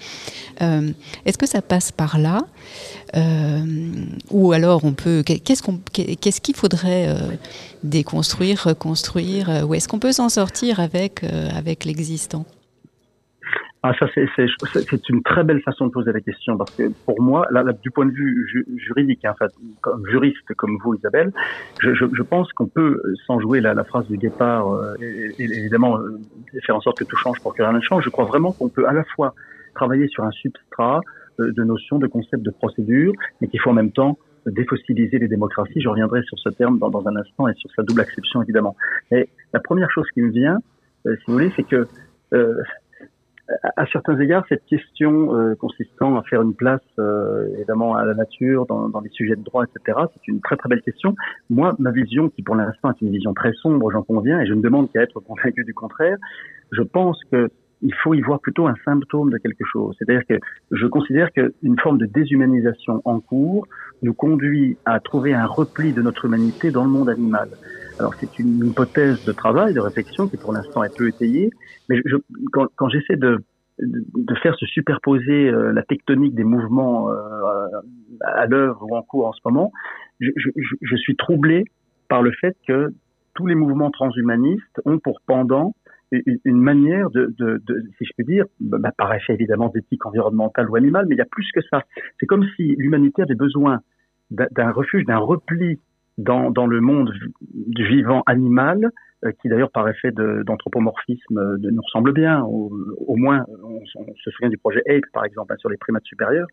Est-ce 0.60 1.38
que 1.38 1.46
ça 1.46 1.60
passe 1.60 1.90
par 1.90 2.18
là? 2.18 2.42
Ou 4.30 4.52
alors 4.52 4.84
on 4.84 4.92
peut. 4.92 5.22
Qu'est-ce 5.24 5.62
qu'est-ce 5.92 6.40
qu'il 6.40 6.56
faudrait 6.56 7.08
déconstruire, 7.84 8.62
reconstruire 8.64 9.50
euh, 9.50 9.62
Ou 9.62 9.74
est-ce 9.74 9.88
qu'on 9.88 9.98
peut 9.98 10.12
s'en 10.12 10.28
sortir 10.28 10.80
avec, 10.80 11.24
euh, 11.24 11.48
avec 11.56 11.84
l'existant? 11.84 12.44
Ah, 13.84 13.92
ça, 13.98 14.06
c'est 14.14 15.08
une 15.08 15.24
très 15.24 15.42
belle 15.42 15.60
façon 15.60 15.88
de 15.88 15.90
poser 15.90 16.12
la 16.12 16.20
question 16.20 16.56
parce 16.56 16.70
que 16.70 16.84
pour 17.04 17.20
moi, 17.20 17.48
là, 17.50 17.64
du 17.72 17.90
point 17.90 18.06
de 18.06 18.12
vue 18.12 18.68
juridique, 18.76 19.24
hein, 19.24 19.34
comme 19.80 20.06
juriste 20.06 20.54
comme 20.56 20.78
vous, 20.84 20.94
Isabelle, 20.94 21.32
je, 21.80 21.92
je, 21.92 22.22
pense 22.22 22.52
qu'on 22.52 22.68
peut, 22.68 23.02
sans 23.26 23.40
jouer 23.40 23.60
la, 23.60 23.74
la, 23.74 23.82
phrase 23.82 24.06
du 24.06 24.18
départ, 24.18 24.72
euh, 24.72 24.94
et, 25.00 25.34
évidemment 25.36 25.98
faire 26.64 26.76
en 26.76 26.80
sorte 26.80 26.98
que 26.98 27.04
tout 27.04 27.16
change 27.16 27.40
pour 27.40 27.56
que 27.56 27.62
rien 27.64 27.72
ne 27.72 27.80
change, 27.80 28.04
je 28.04 28.10
crois 28.10 28.26
vraiment 28.26 28.52
qu'on 28.52 28.68
peut 28.68 28.86
à 28.86 28.92
la 28.92 29.02
fois 29.02 29.34
travailler 29.74 30.06
sur 30.06 30.22
un 30.22 30.30
substrat 30.30 31.00
de 31.38 31.64
notions, 31.64 31.98
de 31.98 32.06
concepts, 32.06 32.42
de 32.42 32.50
procédures, 32.50 33.12
mais 33.40 33.48
qu'il 33.48 33.60
faut 33.60 33.70
en 33.70 33.74
même 33.74 33.92
temps 33.92 34.18
défossiliser 34.46 35.18
les 35.18 35.28
démocraties. 35.28 35.80
Je 35.80 35.88
reviendrai 35.88 36.22
sur 36.24 36.38
ce 36.38 36.48
terme 36.50 36.78
dans, 36.78 36.90
dans, 36.90 37.06
un 37.06 37.16
instant 37.16 37.48
et 37.48 37.54
sur 37.54 37.70
sa 37.76 37.82
double 37.82 38.00
acception 38.00 38.42
évidemment. 38.42 38.76
Mais 39.10 39.28
la 39.52 39.60
première 39.60 39.90
chose 39.90 40.06
qui 40.12 40.22
me 40.22 40.30
vient, 40.30 40.58
euh, 41.06 41.16
si 41.16 41.24
vous 41.26 41.34
voulez, 41.34 41.52
c'est 41.56 41.62
que 41.62 41.86
euh, 42.32 42.62
à 43.76 43.86
certains 43.86 44.18
égards, 44.18 44.44
cette 44.48 44.64
question 44.66 45.36
euh, 45.36 45.54
consistant 45.56 46.16
à 46.16 46.22
faire 46.22 46.42
une 46.42 46.54
place 46.54 46.80
euh, 46.98 47.48
évidemment 47.56 47.94
à 47.94 48.04
la 48.04 48.14
nature, 48.14 48.66
dans, 48.66 48.88
dans, 48.88 49.00
les 49.00 49.10
sujets 49.10 49.36
de 49.36 49.42
droit, 49.42 49.64
etc., 49.64 49.98
c'est 50.12 50.28
une 50.28 50.40
très 50.40 50.56
très 50.56 50.68
belle 50.68 50.82
question. 50.82 51.14
Moi, 51.50 51.74
ma 51.78 51.90
vision, 51.90 52.28
qui 52.28 52.42
pour 52.42 52.54
l'instant 52.54 52.90
est 52.90 53.00
une 53.02 53.10
vision 53.10 53.34
très 53.34 53.52
sombre, 53.54 53.90
j'en 53.90 54.02
conviens, 54.02 54.40
et 54.40 54.46
je 54.46 54.54
ne 54.54 54.62
demande 54.62 54.90
qu'à 54.92 55.02
être 55.02 55.20
convaincu 55.20 55.64
du 55.64 55.74
contraire, 55.74 56.16
je 56.70 56.82
pense 56.82 57.20
que 57.30 57.48
il 57.82 57.94
faut 58.02 58.14
y 58.14 58.20
voir 58.20 58.40
plutôt 58.40 58.66
un 58.66 58.74
symptôme 58.84 59.30
de 59.30 59.38
quelque 59.38 59.64
chose. 59.64 59.96
C'est-à-dire 59.98 60.24
que 60.28 60.38
je 60.70 60.86
considère 60.86 61.32
qu'une 61.32 61.78
forme 61.82 61.98
de 61.98 62.06
déshumanisation 62.06 63.02
en 63.04 63.20
cours 63.20 63.66
nous 64.02 64.14
conduit 64.14 64.76
à 64.84 65.00
trouver 65.00 65.34
un 65.34 65.46
repli 65.46 65.92
de 65.92 66.00
notre 66.00 66.24
humanité 66.24 66.70
dans 66.70 66.84
le 66.84 66.90
monde 66.90 67.08
animal. 67.08 67.48
Alors 67.98 68.14
c'est 68.14 68.38
une 68.38 68.64
hypothèse 68.64 69.24
de 69.24 69.32
travail, 69.32 69.74
de 69.74 69.80
réflexion 69.80 70.28
qui 70.28 70.36
pour 70.36 70.52
l'instant 70.52 70.82
est 70.84 70.96
peu 70.96 71.08
étayée, 71.08 71.50
mais 71.88 72.00
je, 72.04 72.16
quand, 72.52 72.66
quand 72.76 72.88
j'essaie 72.88 73.16
de, 73.16 73.38
de 73.78 74.34
faire 74.36 74.54
se 74.54 74.66
superposer 74.66 75.48
euh, 75.48 75.72
la 75.72 75.82
tectonique 75.82 76.34
des 76.34 76.44
mouvements 76.44 77.10
euh, 77.10 77.66
à 78.22 78.46
l'œuvre 78.46 78.82
ou 78.88 78.96
en 78.96 79.02
cours 79.02 79.26
en 79.26 79.32
ce 79.32 79.40
moment, 79.44 79.72
je, 80.20 80.30
je, 80.36 80.50
je 80.80 80.96
suis 80.96 81.16
troublé 81.16 81.64
par 82.08 82.22
le 82.22 82.32
fait 82.40 82.56
que 82.66 82.92
tous 83.34 83.46
les 83.46 83.54
mouvements 83.54 83.90
transhumanistes 83.90 84.80
ont 84.84 84.98
pour 84.98 85.20
pendant 85.26 85.74
une 86.44 86.60
manière 86.60 87.10
de, 87.10 87.34
si 87.98 88.04
je 88.04 88.10
peux 88.16 88.24
dire, 88.24 88.44
bah, 88.60 88.90
par 88.96 89.14
effet 89.14 89.34
évidemment 89.34 89.68
d'éthique 89.68 90.04
environnementale 90.06 90.68
ou 90.70 90.76
animale, 90.76 91.06
mais 91.08 91.14
il 91.14 91.18
y 91.18 91.22
a 91.22 91.26
plus 91.26 91.50
que 91.52 91.60
ça. 91.70 91.82
C'est 92.20 92.26
comme 92.26 92.46
si 92.56 92.74
l'humanité 92.76 93.22
avait 93.22 93.34
besoin 93.34 93.80
d'un 94.30 94.70
refuge, 94.70 95.04
d'un 95.04 95.18
repli 95.18 95.78
dans, 96.18 96.50
dans 96.50 96.66
le 96.66 96.80
monde 96.80 97.12
du 97.52 97.86
vivant 97.86 98.22
animal, 98.26 98.90
euh, 99.24 99.32
qui 99.40 99.48
d'ailleurs 99.48 99.70
par 99.70 99.88
effet 99.88 100.10
d'anthropomorphisme 100.12 101.38
euh, 101.38 101.56
nous 101.60 101.82
ressemble 101.82 102.12
bien. 102.12 102.42
Au, 102.42 103.16
moins, 103.16 103.44
on, 103.62 103.80
se 104.16 104.30
souvient 104.30 104.50
du 104.50 104.58
projet 104.58 104.82
APE 104.88 105.04
par 105.12 105.24
exemple 105.24 105.52
hein, 105.52 105.56
sur 105.58 105.68
les 105.68 105.76
primates 105.76 106.04
supérieurs. 106.04 106.48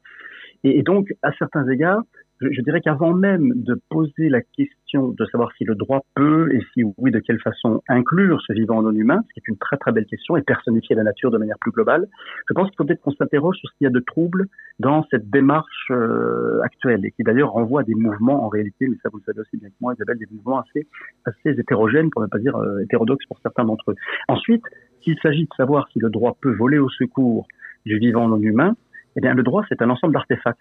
Et 0.63 0.83
donc, 0.83 1.13
à 1.23 1.31
certains 1.33 1.67
égards, 1.69 2.03
je, 2.41 2.61
dirais 2.61 2.81
qu'avant 2.81 3.13
même 3.13 3.51
de 3.55 3.79
poser 3.89 4.29
la 4.29 4.41
question 4.41 5.09
de 5.09 5.25
savoir 5.25 5.51
si 5.57 5.65
le 5.65 5.75
droit 5.75 6.01
peut 6.15 6.53
et 6.53 6.61
si 6.73 6.83
oui 6.97 7.11
de 7.11 7.19
quelle 7.19 7.39
façon 7.39 7.81
inclure 7.87 8.41
ce 8.47 8.53
vivant 8.53 8.81
non 8.81 8.91
humain, 8.91 9.21
ce 9.27 9.33
qui 9.33 9.39
est 9.39 9.47
une 9.47 9.57
très 9.57 9.77
très 9.77 9.91
belle 9.91 10.05
question 10.05 10.37
et 10.37 10.41
personnifier 10.41 10.95
la 10.95 11.03
nature 11.03 11.31
de 11.31 11.37
manière 11.37 11.57
plus 11.59 11.71
globale, 11.71 12.07
je 12.47 12.53
pense 12.53 12.69
qu'il 12.69 12.77
faut 12.77 12.85
peut-être 12.85 13.01
qu'on 13.01 13.11
s'interroge 13.11 13.57
sur 13.57 13.69
ce 13.69 13.77
qu'il 13.77 13.85
y 13.85 13.87
a 13.87 13.91
de 13.91 13.99
trouble 13.99 14.47
dans 14.79 15.05
cette 15.11 15.29
démarche 15.29 15.91
euh, 15.91 16.61
actuelle 16.63 17.05
et 17.05 17.11
qui 17.11 17.23
d'ailleurs 17.23 17.51
renvoie 17.51 17.81
à 17.81 17.83
des 17.83 17.95
mouvements 17.95 18.45
en 18.45 18.47
réalité, 18.47 18.87
mais 18.87 18.95
ça 19.03 19.09
vous 19.11 19.17
le 19.17 19.23
savez 19.23 19.41
aussi 19.41 19.57
bien 19.57 19.69
que 19.69 19.75
moi, 19.81 19.93
Isabelle, 19.93 20.17
des 20.17 20.27
mouvements 20.31 20.59
assez 20.59 20.87
assez 21.25 21.59
hétérogènes 21.59 22.09
pour 22.09 22.21
ne 22.21 22.27
pas 22.27 22.39
dire 22.39 22.55
euh, 22.55 22.79
hétérodoxes 22.83 23.25
pour 23.27 23.39
certains 23.41 23.65
d'entre 23.65 23.91
eux. 23.91 23.95
Ensuite, 24.27 24.63
s'il 25.03 25.17
s'agit 25.19 25.43
de 25.43 25.53
savoir 25.57 25.87
si 25.91 25.99
le 25.99 26.09
droit 26.09 26.37
peut 26.41 26.53
voler 26.53 26.77
au 26.77 26.89
secours 26.89 27.47
du 27.85 27.97
vivant 27.97 28.27
non 28.27 28.41
humain, 28.41 28.75
eh 29.15 29.21
bien 29.21 29.33
le 29.33 29.43
droit 29.43 29.65
c'est 29.67 29.81
un 29.81 29.89
ensemble 29.89 30.13
d'artefacts 30.13 30.59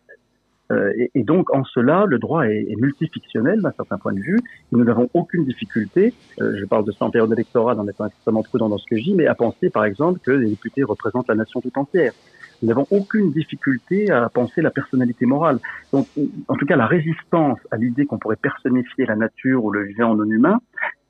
et, 0.71 1.11
et, 1.15 1.25
donc, 1.25 1.55
en 1.55 1.65
cela, 1.65 2.05
le 2.07 2.19
droit 2.19 2.47
est, 2.47 2.77
multifictionnel 2.79 3.61
d'un 3.63 3.73
certain 3.73 3.99
point 3.99 4.13
de 4.13 4.21
vue. 4.21 4.39
Nous 4.73 4.85
n'avons 4.85 5.09
aucune 5.15 5.45
difficulté, 5.45 6.13
euh, 6.41 6.57
je 6.59 6.65
parle 6.65 6.85
de 6.85 6.93
ça 6.93 7.05
en 7.07 7.11
période 7.11 7.33
électorale 7.33 7.79
en 7.81 7.89
étant 7.89 8.07
extrêmement 8.07 8.43
prudent 8.43 8.69
dans 8.69 8.79
ce 8.79 8.87
que 8.87 8.97
je 8.97 9.03
dis, 9.03 9.15
mais 9.15 9.27
à 9.27 9.35
penser, 9.35 9.71
par 9.71 9.85
exemple, 9.85 10.21
que 10.21 10.31
les 10.31 10.51
députés 10.51 10.85
représentent 10.85 11.29
la 11.29 11.35
nation 11.35 11.61
tout 11.61 11.73
entière. 11.77 12.13
Nous 12.61 12.69
n'avons 12.69 12.87
aucune 12.91 13.31
difficulté 13.33 14.11
à 14.11 14.29
penser 14.29 14.63
la 14.63 14.71
personnalité 14.71 15.27
morale. 15.27 15.59
Donc, 15.93 16.09
en 16.49 16.57
tout 16.57 16.67
cas, 16.67 16.77
la 16.77 16.87
résistance 16.87 17.59
à 17.71 17.77
l'idée 17.77 18.05
qu'on 18.05 18.19
pourrait 18.19 18.37
personnifier 18.37 19.07
la 19.07 19.15
nature 19.15 19.65
ou 19.65 19.71
le 19.71 19.85
vivant 19.85 20.17
non 20.17 20.25
humain, 20.25 20.59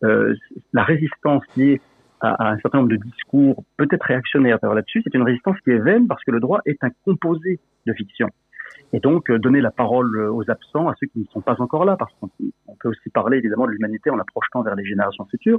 euh, 0.04 0.34
la 0.72 0.84
résistance 0.84 1.42
est 1.58 1.80
à, 2.20 2.50
un 2.50 2.58
certain 2.58 2.78
nombre 2.78 2.90
de 2.90 2.96
discours 2.96 3.64
peut-être 3.76 4.02
réactionnaires 4.04 4.58
là-dessus, 4.62 5.02
c'est 5.04 5.14
une 5.14 5.22
résistance 5.22 5.56
qui 5.64 5.70
est 5.70 5.78
vaine 5.78 6.06
parce 6.06 6.22
que 6.24 6.30
le 6.30 6.40
droit 6.40 6.60
est 6.66 6.82
un 6.82 6.90
composé 7.04 7.60
de 7.86 7.92
fiction 7.92 8.28
et 8.92 9.00
donc 9.00 9.30
euh, 9.30 9.38
donner 9.38 9.60
la 9.60 9.70
parole 9.70 10.16
euh, 10.16 10.32
aux 10.32 10.50
absents, 10.50 10.88
à 10.88 10.94
ceux 10.98 11.06
qui 11.06 11.20
ne 11.20 11.24
sont 11.26 11.40
pas 11.40 11.56
encore 11.60 11.84
là, 11.84 11.96
parce 11.96 12.12
qu'on 12.20 12.28
peut 12.80 12.88
aussi 12.88 13.10
parler 13.10 13.38
évidemment 13.38 13.66
de 13.66 13.72
l'humanité 13.72 14.10
en 14.10 14.16
la 14.16 14.24
projetant 14.24 14.62
vers 14.62 14.76
les 14.76 14.84
générations 14.84 15.26
futures. 15.26 15.58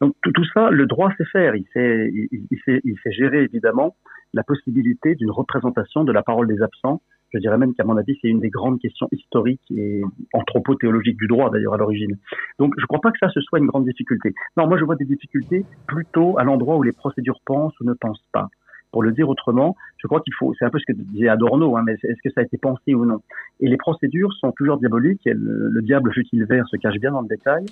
Donc 0.00 0.14
tout, 0.22 0.44
ça, 0.54 0.70
le 0.70 0.86
droit 0.86 1.10
sait 1.18 1.24
faire, 1.26 1.54
il 1.56 1.66
sait, 1.72 2.10
il, 2.12 2.58
sait, 2.64 2.80
il 2.84 2.96
sait 3.02 3.12
gérer 3.12 3.42
évidemment 3.42 3.96
la 4.32 4.42
possibilité 4.42 5.14
d'une 5.14 5.30
représentation 5.30 6.04
de 6.04 6.12
la 6.12 6.22
parole 6.22 6.46
des 6.46 6.62
absents. 6.62 7.02
Je 7.32 7.38
dirais 7.38 7.58
même 7.58 7.74
qu'à 7.74 7.84
mon 7.84 7.96
avis, 7.96 8.18
c'est 8.20 8.28
une 8.28 8.40
des 8.40 8.50
grandes 8.50 8.80
questions 8.80 9.08
historiques 9.12 9.62
et 9.70 10.02
anthropo-théologiques 10.32 11.18
du 11.18 11.26
droit 11.26 11.50
d'ailleurs 11.50 11.74
à 11.74 11.76
l'origine. 11.76 12.16
Donc 12.58 12.74
je 12.76 12.82
ne 12.82 12.86
crois 12.86 13.00
pas 13.00 13.12
que 13.12 13.18
ça 13.18 13.28
ce 13.28 13.40
soit 13.40 13.58
une 13.58 13.66
grande 13.66 13.84
difficulté. 13.84 14.32
Non, 14.56 14.66
moi 14.66 14.78
je 14.78 14.84
vois 14.84 14.96
des 14.96 15.04
difficultés 15.04 15.64
plutôt 15.86 16.38
à 16.38 16.44
l'endroit 16.44 16.76
où 16.76 16.82
les 16.82 16.92
procédures 16.92 17.40
pensent 17.44 17.78
ou 17.80 17.84
ne 17.84 17.94
pensent 17.94 18.24
pas. 18.32 18.48
Pour 18.92 19.02
le 19.02 19.12
dire 19.12 19.28
autrement, 19.28 19.76
je 19.98 20.06
crois 20.06 20.20
qu'il 20.20 20.34
faut, 20.34 20.52
c'est 20.58 20.64
un 20.64 20.70
peu 20.70 20.78
ce 20.78 20.92
que 20.92 20.96
disait 20.96 21.28
Adorno, 21.28 21.76
hein, 21.76 21.82
mais 21.84 21.92
est-ce 21.92 22.22
que 22.22 22.30
ça 22.34 22.40
a 22.40 22.44
été 22.44 22.58
pensé 22.58 22.94
ou 22.94 23.04
non? 23.04 23.20
Et 23.60 23.68
les 23.68 23.76
procédures 23.76 24.32
sont 24.34 24.52
toujours 24.52 24.78
diaboliques, 24.78 25.26
et 25.26 25.34
le, 25.34 25.80
diable, 25.82 26.12
fut-il 26.12 26.44
vert, 26.44 26.66
se 26.68 26.76
cache 26.76 26.98
bien 26.98 27.12
dans 27.12 27.22
le 27.22 27.28
détail. 27.28 27.66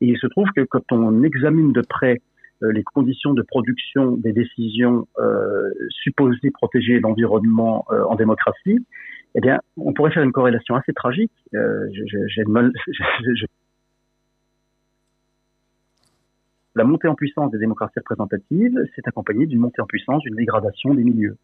Et 0.00 0.06
il 0.08 0.18
se 0.18 0.26
trouve 0.26 0.48
que 0.54 0.62
quand 0.62 0.92
on 0.92 1.22
examine 1.22 1.72
de 1.72 1.82
près 1.82 2.18
euh, 2.62 2.72
les 2.72 2.82
conditions 2.82 3.34
de 3.34 3.42
production 3.42 4.16
des 4.16 4.32
décisions 4.32 5.06
euh, 5.18 5.70
supposées 5.90 6.50
protéger 6.50 7.00
l'environnement 7.00 7.86
euh, 7.90 8.02
en 8.04 8.14
démocratie, 8.14 8.78
eh 9.36 9.40
bien, 9.40 9.60
on 9.76 9.92
pourrait 9.92 10.10
faire 10.10 10.22
une 10.22 10.32
corrélation 10.32 10.74
assez 10.74 10.92
tragique. 10.92 11.32
Euh, 11.54 11.86
J'ai 11.92 12.44
la 16.76 16.84
montée 16.84 17.08
en 17.08 17.14
puissance 17.14 17.50
des 17.50 17.58
démocraties 17.58 17.98
représentatives 17.98 18.78
s'est 18.94 19.02
accompagnée 19.06 19.46
d'une 19.46 19.60
montée 19.60 19.80
en 19.80 19.86
puissance, 19.86 20.22
d'une 20.22 20.36
dégradation 20.36 20.94
des 20.94 21.02
milieux. 21.02 21.36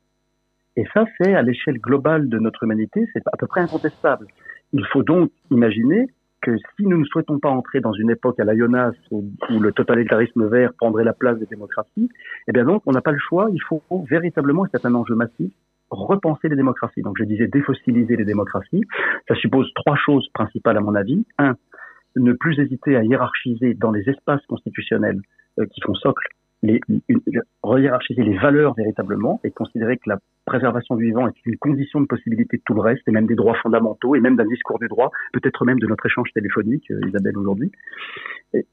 Et 0.76 0.84
ça, 0.94 1.04
c'est 1.18 1.34
à 1.34 1.42
l'échelle 1.42 1.78
globale 1.78 2.28
de 2.28 2.38
notre 2.38 2.62
humanité, 2.62 3.06
c'est 3.12 3.22
à 3.26 3.36
peu 3.38 3.46
près 3.46 3.62
incontestable. 3.62 4.26
Il 4.74 4.86
faut 4.92 5.02
donc 5.02 5.30
imaginer 5.50 6.06
que 6.42 6.56
si 6.76 6.86
nous 6.86 6.98
ne 6.98 7.04
souhaitons 7.04 7.38
pas 7.38 7.48
entrer 7.48 7.80
dans 7.80 7.92
une 7.92 8.10
époque 8.10 8.40
à 8.40 8.44
la 8.44 8.56
Jonas 8.56 8.92
où, 9.10 9.24
le 9.48 9.72
totalitarisme 9.72 10.48
vert 10.48 10.72
prendrait 10.74 11.04
la 11.04 11.12
place 11.14 11.38
des 11.38 11.46
démocraties, 11.46 12.10
eh 12.48 12.52
bien 12.52 12.64
donc 12.64 12.82
on 12.86 12.92
n'a 12.92 13.00
pas 13.00 13.12
le 13.12 13.18
choix, 13.18 13.48
il 13.52 13.62
faut 13.62 13.82
véritablement, 14.10 14.66
c'est 14.72 14.84
un 14.84 14.94
enjeu 14.94 15.14
massif, 15.14 15.52
repenser 15.90 16.48
les 16.48 16.56
démocraties. 16.56 17.02
Donc 17.02 17.16
je 17.18 17.24
disais 17.24 17.46
défossiliser 17.46 18.16
les 18.16 18.24
démocraties. 18.24 18.82
Ça 19.28 19.34
suppose 19.36 19.70
trois 19.74 19.96
choses 19.96 20.28
principales 20.34 20.76
à 20.76 20.80
mon 20.80 20.94
avis. 20.94 21.24
Un, 21.38 21.54
ne 22.16 22.32
plus 22.32 22.58
hésiter 22.58 22.96
à 22.96 23.02
hiérarchiser 23.02 23.74
dans 23.74 23.90
les 23.90 24.08
espaces 24.08 24.44
constitutionnels 24.46 25.20
euh, 25.58 25.66
qui 25.66 25.80
font 25.80 25.94
socle 25.94 26.28
les, 26.62 26.80
hiérarchiser 27.78 28.22
les 28.22 28.38
valeurs 28.38 28.74
véritablement 28.74 29.40
et 29.44 29.50
considérer 29.50 29.96
que 29.96 30.08
la 30.08 30.18
préservation 30.44 30.94
du 30.96 31.06
vivant 31.06 31.26
est 31.26 31.34
une 31.44 31.56
condition 31.56 32.00
de 32.00 32.06
possibilité 32.06 32.56
de 32.56 32.62
tout 32.64 32.74
le 32.74 32.80
reste 32.80 33.02
et 33.08 33.10
même 33.10 33.26
des 33.26 33.34
droits 33.34 33.56
fondamentaux 33.62 34.14
et 34.14 34.20
même 34.20 34.36
d'un 34.36 34.46
discours 34.46 34.78
du 34.78 34.88
droit, 34.88 35.10
peut-être 35.32 35.64
même 35.64 35.78
de 35.78 35.86
notre 35.86 36.06
échange 36.06 36.30
téléphonique, 36.32 36.90
euh, 36.90 37.00
Isabelle, 37.08 37.36
aujourd'hui. 37.36 37.72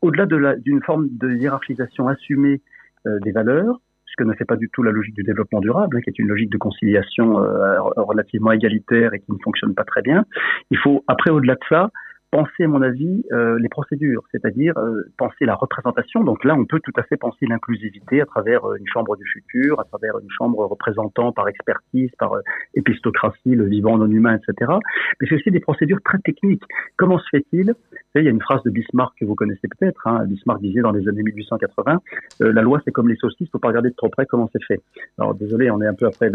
Au-delà 0.01 0.55
d'une 0.58 0.84
forme 0.84 1.08
de 1.12 1.31
hiérarchisation 1.36 2.08
assumée 2.08 2.62
euh, 3.08 3.19
des 3.22 3.31
valeurs, 3.31 3.79
ce 4.05 4.15
que 4.17 4.24
ne 4.24 4.34
fait 4.34 4.46
pas 4.46 4.58
du 4.58 4.69
tout 4.69 4.84
la 4.84 4.91
logique 4.91 5.15
du 5.15 5.24
développement 5.24 5.60
durable, 5.60 5.98
hein, 5.98 6.01
qui 6.01 6.10
est 6.10 6.19
une 6.19 6.27
logique 6.27 6.51
de 6.51 6.58
conciliation 6.58 7.41
euh, 7.41 7.79
relativement 7.96 8.51
égalitaire 8.51 9.13
et 9.13 9.19
qui 9.19 9.31
ne 9.31 9.38
fonctionne 9.43 9.74
pas 9.74 9.84
très 9.84 10.01
bien. 10.01 10.25
Il 10.69 10.77
faut, 10.77 11.03
après, 11.08 11.31
au-delà 11.31 11.55
de 11.55 11.63
ça, 11.69 11.89
penser, 12.32 12.64
à 12.64 12.68
mon 12.68 12.82
avis, 12.82 13.24
euh, 13.32 13.58
les 13.60 13.70
procédures, 13.70 14.24
c'est-à-dire 14.32 14.78
euh, 14.78 15.04
penser 15.18 15.46
la 15.46 15.56
représentation. 15.56 16.24
Donc 16.24 16.44
là, 16.44 16.56
on 16.56 16.66
peut 16.66 16.80
tout 16.80 16.92
à 16.98 17.04
fait 17.04 17.18
penser 17.18 17.46
l'inclusivité 17.48 18.22
à 18.22 18.26
travers 18.26 18.66
euh, 18.66 18.76
une 18.76 18.88
chambre 18.88 19.16
du 19.18 19.26
futur, 19.26 19.80
à 19.80 19.84
travers 19.86 20.18
une 20.20 20.30
chambre 20.30 20.66
représentant 20.66 21.32
par 21.32 21.48
expertise, 21.48 22.12
par 22.20 22.34
épistocratie, 22.76 23.56
le 23.56 23.66
vivant 23.66 23.98
non 23.98 24.10
humain, 24.10 24.38
etc. 24.38 24.72
Mais 25.20 25.28
c'est 25.28 25.36
aussi 25.36 25.52
des 25.52 25.60
procédures 25.60 26.02
très 26.04 26.20
techniques. 26.20 26.64
Comment 26.98 27.18
se 27.20 27.28
fait-il? 27.32 27.74
Il 28.16 28.24
y 28.24 28.28
a 28.28 28.32
une 28.32 28.42
phrase 28.42 28.62
de 28.64 28.70
Bismarck 28.70 29.14
que 29.20 29.26
vous 29.26 29.36
connaissez 29.36 29.68
peut-être. 29.68 30.06
Hein, 30.06 30.26
Bismarck 30.26 30.62
disait 30.62 30.82
dans 30.82 30.92
les 30.92 31.08
années 31.08 31.24
1880, 31.24 32.00
la 32.40 32.62
loi 32.62 32.82
c'est 32.84 32.92
comme 32.92 33.08
les 33.08 33.16
saucisses, 33.16 33.50
faut 33.52 33.60
pas 33.60 33.70
regarder 33.70 33.90
de 33.90 33.96
trop 33.96 34.10
près 34.10 34.26
comment 34.26 34.50
c'est 34.52 34.64
fait. 34.64 34.82
Alors 35.18 35.36
désolé, 35.36 35.70
on 35.72 35.82
est 35.82 35.88
un 35.88 35.94
peu 35.94 36.08
après, 36.08 36.32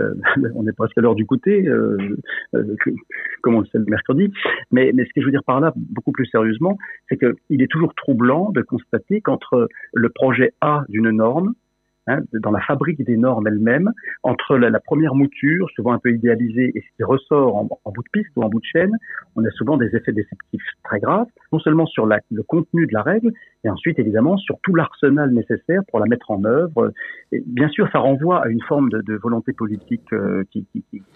on 0.54 0.66
est 0.66 0.72
presque 0.72 0.96
à 0.98 1.00
l'heure 1.00 1.14
du 1.14 1.24
goûter, 1.24 1.68
comme 3.42 3.54
on 3.56 3.60
le 3.60 3.66
sait 3.66 3.78
le 3.78 3.84
mercredi. 3.86 4.32
Mais, 4.70 4.92
mais 4.94 5.04
ce 5.04 5.12
que 5.14 5.20
je 5.20 5.26
veux 5.26 5.32
dire 5.32 5.44
par 5.44 5.60
là, 5.60 5.72
beaucoup 5.90 6.12
plus 6.12 6.26
sérieusement, 6.26 6.78
c'est 7.08 7.18
qu'il 7.18 7.62
est 7.62 7.70
toujours 7.70 7.94
troublant 7.94 8.50
de 8.50 8.62
constater 8.62 9.20
qu'entre 9.20 9.68
le 9.92 10.08
projet 10.08 10.52
A 10.60 10.84
d'une 10.88 11.10
norme 11.10 11.54
Hein, 12.06 12.20
dans 12.34 12.50
la 12.50 12.60
fabrique 12.60 13.02
des 13.02 13.16
normes 13.16 13.46
elles-mêmes, 13.46 13.90
entre 14.22 14.58
la, 14.58 14.78
première 14.78 15.14
mouture, 15.14 15.70
souvent 15.70 15.94
un 15.94 15.98
peu 15.98 16.12
idéalisée, 16.12 16.70
et 16.74 16.80
ce 16.82 16.96
qui 16.96 17.02
ressort 17.02 17.56
en, 17.56 17.64
bout 17.64 18.02
de 18.02 18.08
piste 18.12 18.28
ou 18.36 18.42
en 18.42 18.50
bout 18.50 18.60
de 18.60 18.66
chaîne, 18.66 18.92
on 19.36 19.44
a 19.44 19.50
souvent 19.52 19.78
des 19.78 19.86
effets 19.96 20.12
déceptifs 20.12 20.66
très 20.84 21.00
graves, 21.00 21.28
non 21.50 21.58
seulement 21.60 21.86
sur 21.86 22.04
le 22.04 22.42
contenu 22.42 22.86
de 22.86 22.92
la 22.92 23.00
règle, 23.00 23.32
et 23.64 23.70
ensuite 23.70 23.98
évidemment 23.98 24.36
sur 24.36 24.58
tout 24.62 24.74
l'arsenal 24.74 25.30
nécessaire 25.30 25.80
pour 25.88 25.98
la 25.98 26.04
mettre 26.04 26.30
en 26.30 26.44
œuvre. 26.44 26.92
Bien 27.32 27.68
sûr, 27.68 27.88
ça 27.90 28.00
renvoie 28.00 28.44
à 28.44 28.48
une 28.48 28.60
forme 28.60 28.90
de, 28.90 29.14
volonté 29.14 29.54
politique 29.54 30.12
euh, 30.12 30.44
qui, 30.50 30.66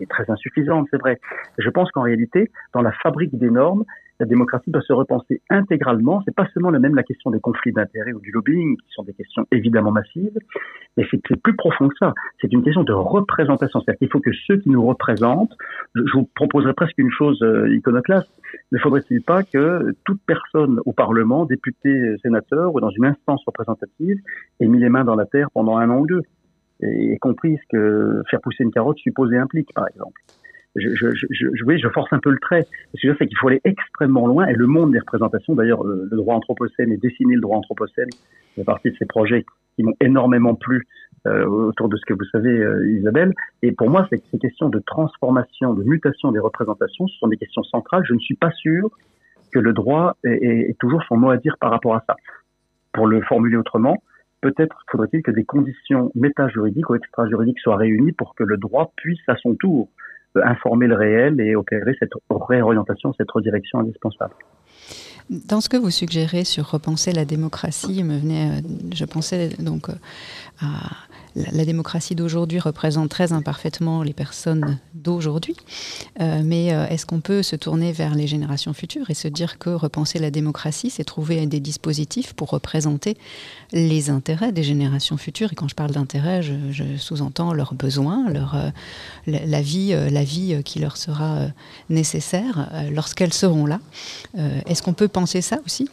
est 0.01 0.09
très 0.09 0.31
insuffisante, 0.31 0.87
c'est 0.91 1.01
vrai. 1.01 1.21
je 1.59 1.69
pense 1.69 1.91
qu'en 1.91 2.03
réalité, 2.03 2.51
dans 2.73 2.81
la 2.81 2.93
fabrique 2.93 3.37
des 3.37 3.51
normes, 3.51 3.85
la 4.21 4.27
démocratie 4.27 4.71
doit 4.71 4.83
se 4.83 4.93
repenser 4.93 5.41
intégralement. 5.49 6.23
C'est 6.25 6.35
pas 6.35 6.47
seulement 6.53 6.71
le 6.71 6.81
même 6.81 6.95
la 6.95 7.03
question 7.03 7.31
des 7.31 7.41
conflits 7.41 7.73
d'intérêts 7.73 8.13
ou 8.13 8.21
du 8.21 8.31
lobbying, 8.31 8.77
qui 8.77 8.93
sont 8.93 9.03
des 9.05 9.13
questions 9.13 9.47
évidemment 9.53 9.93
massives, 9.93 10.37
mais 10.97 11.07
c'est 11.11 11.21
plus 11.41 11.57
profond 11.57 11.89
que 11.89 11.95
ça. 11.99 12.15
C'est 12.41 12.53
une 12.53 12.63
question 12.63 12.83
de 12.83 12.93
représentation. 12.93 13.81
C'est-à-dire 13.81 13.99
qu'il 13.99 14.11
faut 14.11 14.21
que 14.21 14.33
ceux 14.47 14.59
qui 14.59 14.71
nous 14.71 14.85
représentent, 14.85 15.57
je 15.95 16.13
vous 16.13 16.29
proposerais 16.35 16.75
presque 16.75 16.99
une 16.99 17.11
chose 17.11 17.41
euh, 17.43 17.75
iconoclaste, 17.75 18.31
ne 18.73 18.79
faudrait-il 18.79 19.23
pas 19.23 19.43
que 19.43 19.95
toute 20.05 20.21
personne 20.27 20.81
au 20.85 20.93
Parlement, 20.93 21.45
député, 21.45 22.17
sénateur 22.23 22.75
ou 22.75 22.81
dans 22.81 22.91
une 22.91 23.05
instance 23.05 23.43
représentative, 23.47 24.19
ait 24.61 24.67
mis 24.67 24.81
les 24.81 24.89
mains 24.89 25.05
dans 25.05 25.15
la 25.15 25.27
terre 25.27 25.49
pendant 25.53 25.77
un 25.77 25.91
an 25.91 25.99
ou 25.99 26.07
deux 26.07 26.23
et 26.81 27.19
compris 27.19 27.57
ce 27.57 27.77
que 27.77 28.23
faire 28.31 28.41
pousser 28.41 28.63
une 28.63 28.71
carotte 28.71 28.99
suppose 28.99 29.33
et 29.33 29.37
implique, 29.37 29.73
par 29.75 29.89
exemple 29.89 30.21
je, 30.79 30.95
je, 30.95 31.27
je, 31.31 31.89
force 31.89 32.13
un 32.13 32.19
peu 32.19 32.31
le 32.31 32.39
trait. 32.39 32.67
Ce 32.95 33.03
que 33.03 33.13
je 33.13 33.19
c'est 33.19 33.27
qu'il 33.27 33.37
faut 33.39 33.49
aller 33.49 33.61
extrêmement 33.65 34.27
loin. 34.27 34.47
Et 34.47 34.55
le 34.55 34.67
monde 34.67 34.93
des 34.93 34.99
représentations, 34.99 35.55
d'ailleurs, 35.55 35.85
le, 35.85 36.09
droit 36.13 36.35
anthropocène 36.35 36.93
et 36.93 36.97
dessiner 36.97 37.35
le 37.35 37.41
droit 37.41 37.59
anthropocène 37.59 38.09
fait 38.55 38.65
partie 38.65 38.91
de 38.91 38.97
ces 38.99 39.07
projets 39.07 39.45
qui 39.77 39.83
m'ont 39.83 39.95
énormément 40.01 40.55
plu 40.55 40.87
euh, 41.27 41.47
autour 41.47 41.89
de 41.89 41.97
ce 41.97 42.05
que 42.05 42.15
vous 42.15 42.25
savez, 42.33 42.51
euh, 42.51 42.91
Isabelle. 42.91 43.33
Et 43.63 43.73
pour 43.73 43.91
moi, 43.91 44.07
c'est 44.11 44.23
ces 44.31 44.39
questions 44.39 44.69
de 44.69 44.81
transformation, 44.81 45.75
de 45.75 45.85
mutation 45.85 46.33
des 46.33 46.41
représentations, 46.41 47.07
ce 47.07 47.19
sont 47.19 47.29
des 47.29 47.37
questions 47.37 47.63
centrales. 47.65 48.03
Je 48.07 48.15
ne 48.15 48.19
suis 48.19 48.37
pas 48.37 48.51
sûr 48.53 48.91
que 49.53 49.59
le 49.59 49.73
droit 49.73 50.17
ait, 50.25 50.69
ait 50.69 50.77
toujours 50.79 51.03
son 51.09 51.17
mot 51.17 51.31
à 51.31 51.37
dire 51.37 51.57
par 51.61 51.71
rapport 51.71 51.95
à 51.95 52.05
ça. 52.07 52.17
Pour 52.93 53.07
le 53.07 53.21
formuler 53.23 53.57
autrement, 53.57 54.03
peut-être 54.41 54.85
faudrait-il 54.91 55.23
que 55.23 55.31
des 55.31 55.45
conditions 55.45 56.11
méta-juridiques 56.15 56.89
ou 56.91 56.95
extra-juridiques 56.95 57.59
soient 57.61 57.77
réunies 57.77 58.13
pour 58.13 58.35
que 58.35 58.45
le 58.45 58.57
droit 58.57 58.93
puisse 58.97 59.21
à 59.29 59.37
son 59.37 59.55
tour 59.55 59.89
informer 60.37 60.87
le 60.87 60.95
réel 60.95 61.41
et 61.41 61.57
opérer 61.57 61.95
cette 61.99 62.13
réorientation, 62.31 63.13
cette 63.15 63.31
redirection 63.31 63.81
indispensable. 63.81 64.35
Dans 65.31 65.61
ce 65.61 65.69
que 65.69 65.77
vous 65.77 65.91
suggérez 65.91 66.45
sur 66.45 66.71
repenser 66.71 67.13
la 67.13 67.27
démocratie, 67.27 68.03
euh, 68.03 68.61
je 68.95 69.05
pensais 69.05 69.51
donc 69.59 69.91
euh, 69.91 69.95
à 70.63 70.91
la, 71.35 71.65
démocratie 71.65 72.15
d'aujourd'hui 72.15 72.59
représente 72.59 73.11
très 73.11 73.33
imparfaitement 73.33 74.03
les 74.03 74.13
personnes 74.13 74.79
d'aujourd'hui, 74.95 75.57
euh, 76.21 76.43
mais 76.45 76.73
euh, 76.73 76.87
est-ce 76.89 77.07
qu'on 77.07 77.21
peut 77.21 77.43
se 77.43 77.57
tourner 77.57 77.93
vers 77.93 78.15
les 78.15 78.27
générations 78.27 78.73
futures 78.73 79.11
et 79.11 79.15
se 79.15 79.29
dire 79.29 79.59
que 79.59 79.71
repenser 79.71 80.19
la 80.19 80.31
démocratie, 80.31 80.91
c'est 80.91 81.05
trouver 81.05 81.47
des 81.47 81.61
dispositifs 81.61 82.33
pour 82.33 82.51
représenter 82.51 83.17
les 83.73 84.11
intérêts 84.11 84.53
des 84.53 84.63
générations 84.63 85.17
futures? 85.17 85.53
Et 85.53 85.55
quand 85.55 85.69
je 85.69 85.75
parle 85.75 85.93
d'intérêts, 85.93 86.43
je, 86.43 86.97
sous-entends 86.97 87.53
leurs 87.53 87.75
besoins, 87.75 88.29
leur, 88.31 88.55
euh, 88.55 88.71
la, 89.27 89.63
vie, 89.63 89.91
la 89.91 90.25
vie 90.25 90.63
qui 90.65 90.79
leur 90.79 90.97
sera 90.97 91.47
nécessaire 91.91 92.71
lorsqu'elles 92.93 93.33
seront 93.33 93.67
là. 93.67 93.81
est-ce 94.67 94.83
qu'on 94.83 94.95
peut 94.95 95.09
penser 95.09 95.43
ça 95.43 95.59
aussi? 95.65 95.89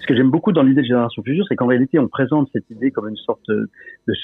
Ce 0.00 0.06
que 0.06 0.14
j'aime 0.14 0.30
beaucoup 0.30 0.52
dans 0.52 0.62
l'idée 0.62 0.82
de 0.82 0.86
génération 0.86 1.22
future, 1.22 1.44
c'est 1.48 1.56
qu'en 1.56 1.66
réalité, 1.66 1.98
on 1.98 2.08
présente 2.08 2.48
cette 2.52 2.68
idée 2.70 2.90
comme 2.90 3.08
une 3.08 3.16
sorte 3.16 3.46
de, 3.48 3.68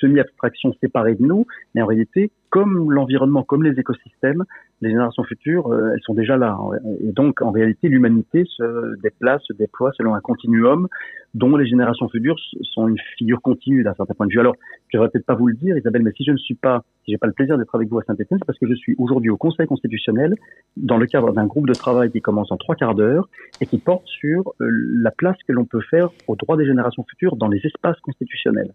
semi-abstraction 0.00 0.74
séparée 0.80 1.14
de 1.14 1.22
nous, 1.22 1.46
mais 1.74 1.82
en 1.82 1.86
réalité, 1.86 2.30
comme 2.50 2.90
l'environnement, 2.92 3.42
comme 3.42 3.62
les 3.62 3.78
écosystèmes, 3.78 4.44
les 4.82 4.90
générations 4.90 5.24
futures, 5.24 5.68
euh, 5.68 5.92
elles 5.94 6.02
sont 6.02 6.14
déjà 6.14 6.36
là. 6.36 6.58
Et 7.00 7.12
donc, 7.12 7.40
en 7.42 7.50
réalité, 7.50 7.88
l'humanité 7.88 8.44
se 8.46 9.00
déplace, 9.00 9.42
se 9.44 9.52
déploie 9.54 9.92
selon 9.96 10.14
un 10.14 10.20
continuum 10.20 10.88
dont 11.34 11.56
les 11.56 11.66
générations 11.66 12.08
futures 12.08 12.36
sont 12.62 12.88
une 12.88 12.98
figure 13.18 13.40
continue 13.42 13.82
d'un 13.82 13.94
certain 13.94 14.14
point 14.14 14.26
de 14.26 14.32
vue. 14.32 14.40
Alors, 14.40 14.56
je 14.88 14.98
ne 14.98 15.02
vais 15.02 15.08
peut-être 15.10 15.26
pas 15.26 15.34
vous 15.34 15.48
le 15.48 15.54
dire, 15.54 15.76
Isabelle, 15.76 16.02
mais 16.02 16.12
si 16.16 16.24
je 16.24 16.32
ne 16.32 16.36
suis 16.36 16.54
pas, 16.54 16.82
si 17.04 17.12
j'ai 17.12 17.18
pas 17.18 17.26
le 17.26 17.34
plaisir 17.34 17.58
d'être 17.58 17.74
avec 17.74 17.88
vous 17.88 17.98
à 17.98 18.02
Saint-Étienne, 18.04 18.38
c'est 18.40 18.46
parce 18.46 18.58
que 18.58 18.66
je 18.66 18.74
suis 18.74 18.94
aujourd'hui 18.98 19.30
au 19.30 19.36
Conseil 19.36 19.66
constitutionnel 19.66 20.34
dans 20.76 20.96
le 20.96 21.06
cadre 21.06 21.32
d'un 21.32 21.46
groupe 21.46 21.68
de 21.68 21.74
travail 21.74 22.10
qui 22.10 22.20
commence 22.20 22.50
en 22.52 22.56
trois 22.56 22.74
quarts 22.74 22.94
d'heure 22.94 23.28
et 23.60 23.66
qui 23.66 23.78
porte 23.78 24.06
sur 24.06 24.54
euh, 24.60 24.68
la 25.02 25.10
place 25.10 25.36
que 25.46 25.52
l'on 25.52 25.64
peut 25.64 25.82
faire 25.90 26.08
aux 26.26 26.36
droits 26.36 26.56
des 26.56 26.66
générations 26.66 27.04
futures 27.04 27.36
dans 27.36 27.48
les 27.48 27.60
espaces 27.64 28.00
constitutionnels. 28.00 28.72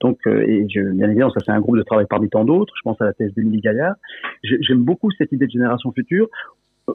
Donc, 0.00 0.18
euh, 0.26 0.44
et 0.46 0.64
bien 0.64 1.08
évidemment, 1.08 1.30
ça 1.30 1.40
c'est 1.44 1.50
un 1.50 1.60
groupe 1.60 1.76
de 1.76 1.82
travail 1.82 2.06
parmi 2.08 2.28
tant 2.28 2.44
d'autres. 2.44 2.72
Je 2.76 2.82
pense 2.82 3.00
à 3.00 3.04
la 3.04 3.12
thèse 3.12 3.34
d'Émilie 3.34 3.60
Gaillard. 3.60 3.96
J'aime 4.42 4.84
beaucoup 4.84 5.10
cette 5.10 5.32
idée 5.32 5.37
de 5.46 5.52
génération 5.52 5.92
future 5.92 6.28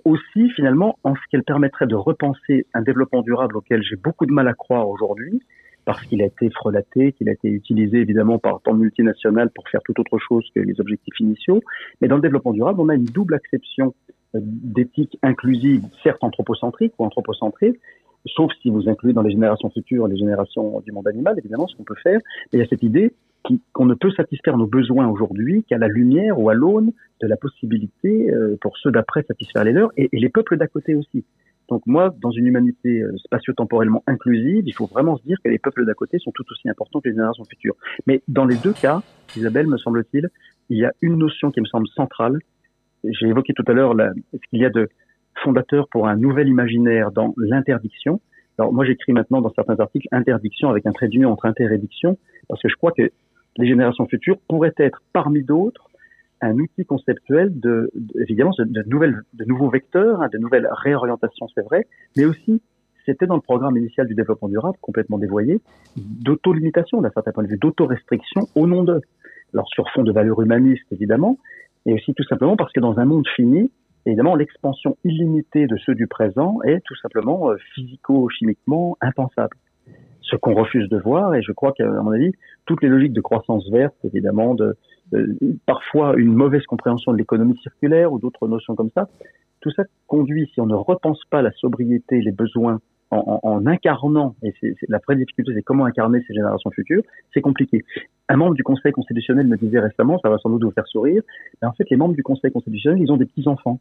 aussi 0.05 0.49
finalement 0.55 0.97
en 1.03 1.15
ce 1.15 1.21
qu'elle 1.29 1.43
permettrait 1.43 1.87
de 1.87 1.95
repenser 1.95 2.65
un 2.73 2.81
développement 2.81 3.21
durable 3.21 3.57
auquel 3.57 3.83
j'ai 3.83 3.95
beaucoup 3.95 4.25
de 4.25 4.31
mal 4.31 4.47
à 4.47 4.53
croire 4.53 4.87
aujourd'hui, 4.87 5.41
parce 5.85 6.01
qu'il 6.05 6.21
a 6.21 6.25
été 6.25 6.49
frelaté, 6.49 7.11
qu'il 7.11 7.29
a 7.29 7.33
été 7.33 7.49
utilisé 7.49 7.97
évidemment 7.97 8.39
par 8.39 8.61
tant 8.61 8.73
multinationales 8.73 9.49
pour 9.53 9.67
faire 9.69 9.81
tout 9.83 9.99
autre 9.99 10.17
chose 10.17 10.45
que 10.55 10.61
les 10.61 10.79
objectifs 10.79 11.19
initiaux. 11.19 11.61
Mais 12.01 12.07
dans 12.07 12.15
le 12.15 12.21
développement 12.21 12.53
durable, 12.53 12.79
on 12.79 12.89
a 12.89 12.95
une 12.95 13.05
double 13.05 13.35
acception 13.35 13.93
euh, 14.35 14.39
d'éthique 14.41 15.17
inclusive, 15.21 15.83
certes 16.01 16.23
anthropocentrique 16.23 16.93
ou 16.97 17.05
anthropocentrée, 17.05 17.79
sauf 18.25 18.51
si 18.61 18.69
vous 18.69 18.89
incluez 18.89 19.13
dans 19.13 19.21
les 19.21 19.31
générations 19.31 19.69
futures 19.69 20.07
les 20.07 20.17
générations 20.17 20.81
du 20.81 20.91
monde 20.91 21.07
animal, 21.07 21.35
évidemment, 21.37 21.67
ce 21.67 21.75
qu'on 21.75 21.83
peut 21.83 21.95
faire. 22.01 22.19
Mais 22.51 22.59
il 22.59 22.61
y 22.61 22.63
a 22.63 22.67
cette 22.67 22.83
idée 22.83 23.13
qu'on 23.73 23.85
ne 23.85 23.93
peut 23.93 24.11
satisfaire 24.11 24.57
nos 24.57 24.67
besoins 24.67 25.07
aujourd'hui 25.07 25.63
qu'à 25.63 25.77
la 25.77 25.87
lumière 25.87 26.39
ou 26.39 26.49
à 26.49 26.53
l'aune 26.53 26.93
de 27.21 27.27
la 27.27 27.35
possibilité 27.35 28.31
euh, 28.31 28.57
pour 28.61 28.77
ceux 28.77 28.91
d'après 28.91 29.23
satisfaire 29.23 29.63
les 29.63 29.73
leurs 29.73 29.91
et, 29.97 30.09
les 30.13 30.29
peuples 30.29 30.57
d'à 30.57 30.67
côté 30.67 30.95
aussi. 30.95 31.25
Donc 31.69 31.83
moi, 31.85 32.13
dans 32.21 32.31
une 32.31 32.47
humanité 32.47 33.01
euh, 33.01 33.15
spatio-temporellement 33.17 34.03
inclusive, 34.07 34.63
il 34.65 34.73
faut 34.73 34.85
vraiment 34.85 35.17
se 35.17 35.23
dire 35.23 35.37
que 35.43 35.49
les 35.49 35.59
peuples 35.59 35.85
d'à 35.85 35.93
côté 35.93 36.19
sont 36.19 36.31
tout 36.31 36.45
aussi 36.51 36.69
importants 36.69 37.01
que 37.01 37.09
les 37.09 37.15
générations 37.15 37.45
futures. 37.45 37.75
Mais 38.07 38.21
dans 38.27 38.45
les 38.45 38.57
deux 38.57 38.73
cas, 38.73 39.01
Isabelle, 39.35 39.67
me 39.67 39.77
semble-t-il, 39.77 40.29
il 40.69 40.77
y 40.77 40.85
a 40.85 40.93
une 41.01 41.17
notion 41.17 41.51
qui 41.51 41.61
me 41.61 41.65
semble 41.65 41.87
centrale. 41.89 42.39
J'ai 43.03 43.27
évoqué 43.27 43.53
tout 43.53 43.65
à 43.67 43.73
l'heure 43.73 43.93
ce 44.31 44.49
qu'il 44.49 44.59
y 44.59 44.65
a 44.65 44.69
de 44.69 44.89
fondateur 45.43 45.87
pour 45.89 46.07
un 46.07 46.15
nouvel 46.15 46.47
imaginaire 46.47 47.11
dans 47.11 47.33
l'interdiction. 47.37 48.21
Alors 48.57 48.73
moi 48.73 48.85
j'écris 48.85 49.13
maintenant 49.13 49.41
dans 49.41 49.51
certains 49.53 49.79
articles 49.79 50.07
interdiction 50.11 50.69
avec 50.69 50.85
un 50.85 50.91
trait 50.91 51.07
d'union 51.07 51.31
entre 51.31 51.45
interdiction 51.45 52.17
parce 52.47 52.61
que 52.61 52.69
je 52.69 52.75
crois 52.75 52.91
que 52.91 53.11
les 53.57 53.67
générations 53.67 54.07
futures 54.07 54.37
pourraient 54.47 54.73
être 54.77 55.01
parmi 55.11 55.43
d'autres 55.43 55.89
un 56.41 56.57
outil 56.59 56.85
conceptuel 56.85 57.57
de, 57.57 57.89
évidemment 58.19 58.51
de, 58.57 58.83
nouvelles 58.85 59.21
de 59.33 59.45
nouveaux 59.45 59.69
vecteurs, 59.69 60.21
hein, 60.21 60.27
de 60.31 60.37
nouvelles 60.37 60.67
réorientations 60.71 61.47
c'est 61.55 61.63
vrai, 61.63 61.87
mais 62.17 62.25
aussi 62.25 62.61
c'était 63.05 63.25
dans 63.25 63.35
le 63.35 63.41
programme 63.41 63.75
initial 63.77 64.07
du 64.07 64.13
développement 64.13 64.49
durable 64.49 64.77
complètement 64.81 65.17
dévoyé 65.17 65.61
d'auto-limitation 65.95 67.01
d'un 67.01 67.11
certain 67.11 67.31
point 67.31 67.43
de 67.43 67.49
vue 67.49 67.57
d'auto-restriction 67.57 68.41
au 68.55 68.67
nom 68.67 68.83
de 68.83 69.01
alors 69.53 69.67
sur 69.67 69.89
fond 69.91 70.03
de 70.03 70.11
valeurs 70.11 70.41
humanistes 70.41 70.85
évidemment 70.91 71.37
et 71.85 71.93
aussi 71.93 72.13
tout 72.13 72.23
simplement 72.23 72.55
parce 72.55 72.71
que 72.71 72.79
dans 72.79 72.99
un 72.99 73.05
monde 73.05 73.27
fini 73.35 73.71
évidemment, 74.05 74.35
l'expansion 74.35 74.97
illimitée 75.03 75.67
de 75.67 75.77
ceux 75.77 75.95
du 75.95 76.07
présent 76.07 76.59
est 76.63 76.81
tout 76.85 76.95
simplement 76.95 77.49
euh, 77.49 77.57
physico-chimiquement 77.73 78.97
impensable. 79.01 79.55
ce 80.21 80.35
qu'on 80.37 80.53
refuse 80.55 80.87
de 80.89 80.97
voir. 80.97 81.35
Et 81.35 81.41
je 81.41 81.51
crois 81.51 81.73
qu'à 81.73 81.85
mon 81.85 82.11
avis, 82.11 82.31
toutes 82.65 82.81
les 82.81 82.89
logiques 82.89 83.13
de 83.13 83.21
croissance 83.21 83.69
verte, 83.69 83.95
évidemment, 84.03 84.55
de, 84.55 84.77
parfois 85.65 86.15
une 86.17 86.33
mauvaise 86.33 86.65
compréhension 86.65 87.11
de 87.11 87.17
l'économie 87.17 87.57
circulaire 87.57 88.11
ou 88.11 88.19
d'autres 88.19 88.47
notions 88.47 88.75
comme 88.75 88.89
ça, 88.95 89.07
tout 89.61 89.71
ça 89.71 89.83
conduit, 90.07 90.49
si 90.53 90.61
on 90.61 90.65
ne 90.65 90.75
repense 90.75 91.21
pas 91.29 91.41
la 91.41 91.51
sobriété, 91.51 92.21
les 92.21 92.31
besoins 92.31 92.79
en, 93.11 93.39
en, 93.43 93.65
incarnant, 93.67 94.35
et 94.43 94.53
c'est 94.59 94.75
la 94.89 94.99
vraie 94.99 95.15
difficulté, 95.15 95.51
c'est 95.53 95.61
comment 95.61 95.85
incarner 95.85 96.19
ces 96.27 96.33
générations 96.33 96.71
futures, 96.71 97.03
c'est 97.33 97.41
compliqué. 97.41 97.83
Un 98.29 98.37
membre 98.37 98.55
du 98.55 98.63
Conseil 98.63 98.91
constitutionnel 98.91 99.47
me 99.47 99.57
disait 99.57 99.79
récemment, 99.79 100.17
ça 100.19 100.29
va 100.29 100.37
sans 100.37 100.49
doute 100.49 100.63
vous 100.63 100.71
faire 100.71 100.87
sourire, 100.87 101.21
mais 101.61 101.67
en 101.67 101.73
fait, 101.73 101.89
les 101.89 101.97
membres 101.97 102.15
du 102.15 102.23
Conseil 102.23 102.51
constitutionnel, 102.51 103.01
ils 103.01 103.11
ont 103.11 103.17
des 103.17 103.25
petits-enfants. 103.25 103.79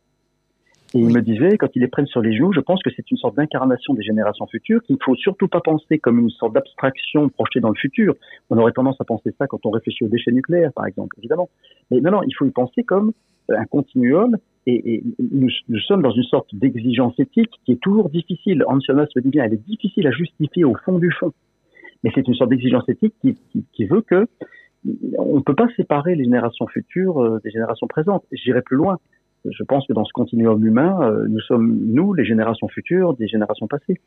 Et 0.94 0.98
il 0.98 1.08
me 1.08 1.22
disait, 1.22 1.56
quand 1.56 1.68
ils 1.74 1.80
les 1.80 1.88
prennent 1.88 2.06
sur 2.06 2.20
les 2.20 2.36
genoux, 2.36 2.52
je 2.52 2.60
pense 2.60 2.82
que 2.82 2.90
c'est 2.94 3.10
une 3.10 3.16
sorte 3.16 3.34
d'incarnation 3.36 3.94
des 3.94 4.02
générations 4.02 4.46
futures 4.46 4.82
qu'il 4.82 4.96
ne 4.96 5.00
faut 5.02 5.14
surtout 5.14 5.48
pas 5.48 5.60
penser 5.60 5.98
comme 5.98 6.18
une 6.18 6.28
sorte 6.28 6.52
d'abstraction 6.52 7.30
projetée 7.30 7.60
dans 7.60 7.70
le 7.70 7.76
futur. 7.76 8.14
On 8.50 8.58
aurait 8.58 8.72
tendance 8.72 9.00
à 9.00 9.04
penser 9.04 9.34
ça 9.38 9.46
quand 9.46 9.64
on 9.64 9.70
réfléchit 9.70 10.04
aux 10.04 10.08
déchets 10.08 10.32
nucléaires, 10.32 10.72
par 10.74 10.86
exemple, 10.86 11.16
évidemment. 11.18 11.48
Mais 11.90 12.00
non, 12.00 12.10
non, 12.10 12.22
il 12.24 12.32
faut 12.34 12.44
y 12.44 12.50
penser 12.50 12.82
comme 12.82 13.12
un 13.48 13.64
continuum 13.64 14.36
et, 14.66 14.94
et 14.94 15.04
nous, 15.18 15.48
nous, 15.68 15.80
sommes 15.80 16.02
dans 16.02 16.12
une 16.12 16.22
sorte 16.24 16.54
d'exigence 16.54 17.18
éthique 17.18 17.50
qui 17.64 17.72
est 17.72 17.80
toujours 17.80 18.10
difficile. 18.10 18.62
Hans 18.66 18.78
Jonas 18.80 19.06
le 19.16 19.22
dit 19.22 19.30
bien, 19.30 19.44
elle 19.44 19.54
est 19.54 19.66
difficile 19.66 20.06
à 20.06 20.10
justifier 20.10 20.64
au 20.64 20.74
fond 20.84 20.98
du 20.98 21.10
fond. 21.10 21.32
Mais 22.02 22.10
c'est 22.14 22.26
une 22.26 22.34
sorte 22.34 22.50
d'exigence 22.50 22.88
éthique 22.88 23.14
qui, 23.20 23.36
qui, 23.50 23.64
qui, 23.72 23.84
veut 23.84 24.02
que 24.02 24.26
on 25.18 25.36
ne 25.36 25.42
peut 25.42 25.54
pas 25.54 25.68
séparer 25.76 26.16
les 26.16 26.24
générations 26.24 26.66
futures 26.66 27.22
euh, 27.22 27.40
des 27.44 27.50
générations 27.50 27.86
présentes. 27.86 28.24
J'irai 28.32 28.62
plus 28.62 28.76
loin 28.76 28.98
je 29.50 29.64
pense 29.64 29.86
que 29.86 29.92
dans 29.92 30.04
ce 30.04 30.12
continuum 30.12 30.64
humain, 30.64 31.00
euh, 31.02 31.26
nous 31.28 31.40
sommes, 31.40 31.76
nous, 31.86 32.12
les 32.14 32.24
générations 32.24 32.68
futures, 32.68 33.14
des 33.14 33.26
générations 33.26 33.66
passées. 33.66 34.00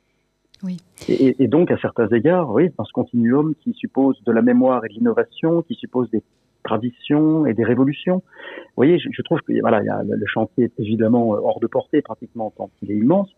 Oui. 0.63 0.77
Et, 1.10 1.36
et, 1.43 1.47
donc, 1.47 1.71
à 1.71 1.77
certains 1.77 2.08
égards, 2.08 2.51
oui, 2.51 2.69
dans 2.77 2.86
ce 2.86 2.93
continuum 2.93 3.53
qui 3.55 3.73
suppose 3.73 4.21
de 4.23 4.31
la 4.31 4.41
mémoire 4.41 4.86
et 4.86 4.88
de 4.88 4.93
l'innovation, 4.93 5.62
qui 5.62 5.75
suppose 5.75 6.10
des 6.10 6.23
traditions 6.65 7.45
et 7.45 7.54
des 7.54 7.63
révolutions. 7.63 8.17
Vous 8.17 8.75
voyez, 8.75 8.99
je, 8.99 9.08
je 9.12 9.21
trouve 9.21 9.39
que 9.41 9.54
voilà, 9.62 9.82
y 9.84 9.89
a, 9.89 10.04
le 10.04 10.25
chantier 10.25 10.65
est 10.65 10.80
évidemment 10.80 11.34
euh, 11.34 11.39
hors 11.39 11.60
de 11.62 11.67
portée 11.67 12.01
pratiquement 12.01 12.51
tant 12.58 12.69
qu'il 12.78 12.91
est 12.91 12.97
immense, 12.97 13.30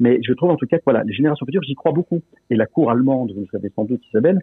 mais 0.00 0.18
je 0.22 0.32
trouve 0.32 0.50
en 0.50 0.56
tout 0.56 0.66
cas 0.66 0.78
que 0.78 0.84
voilà, 0.84 1.02
les 1.04 1.12
générations 1.12 1.44
futures, 1.44 1.62
j'y 1.62 1.74
crois 1.74 1.92
beaucoup. 1.92 2.22
Et 2.50 2.56
la 2.56 2.66
cour 2.66 2.90
allemande, 2.90 3.32
vous 3.34 3.42
le 3.42 3.48
savez 3.52 3.70
sans 3.76 3.84
doute, 3.84 4.00
Isabelle, 4.08 4.40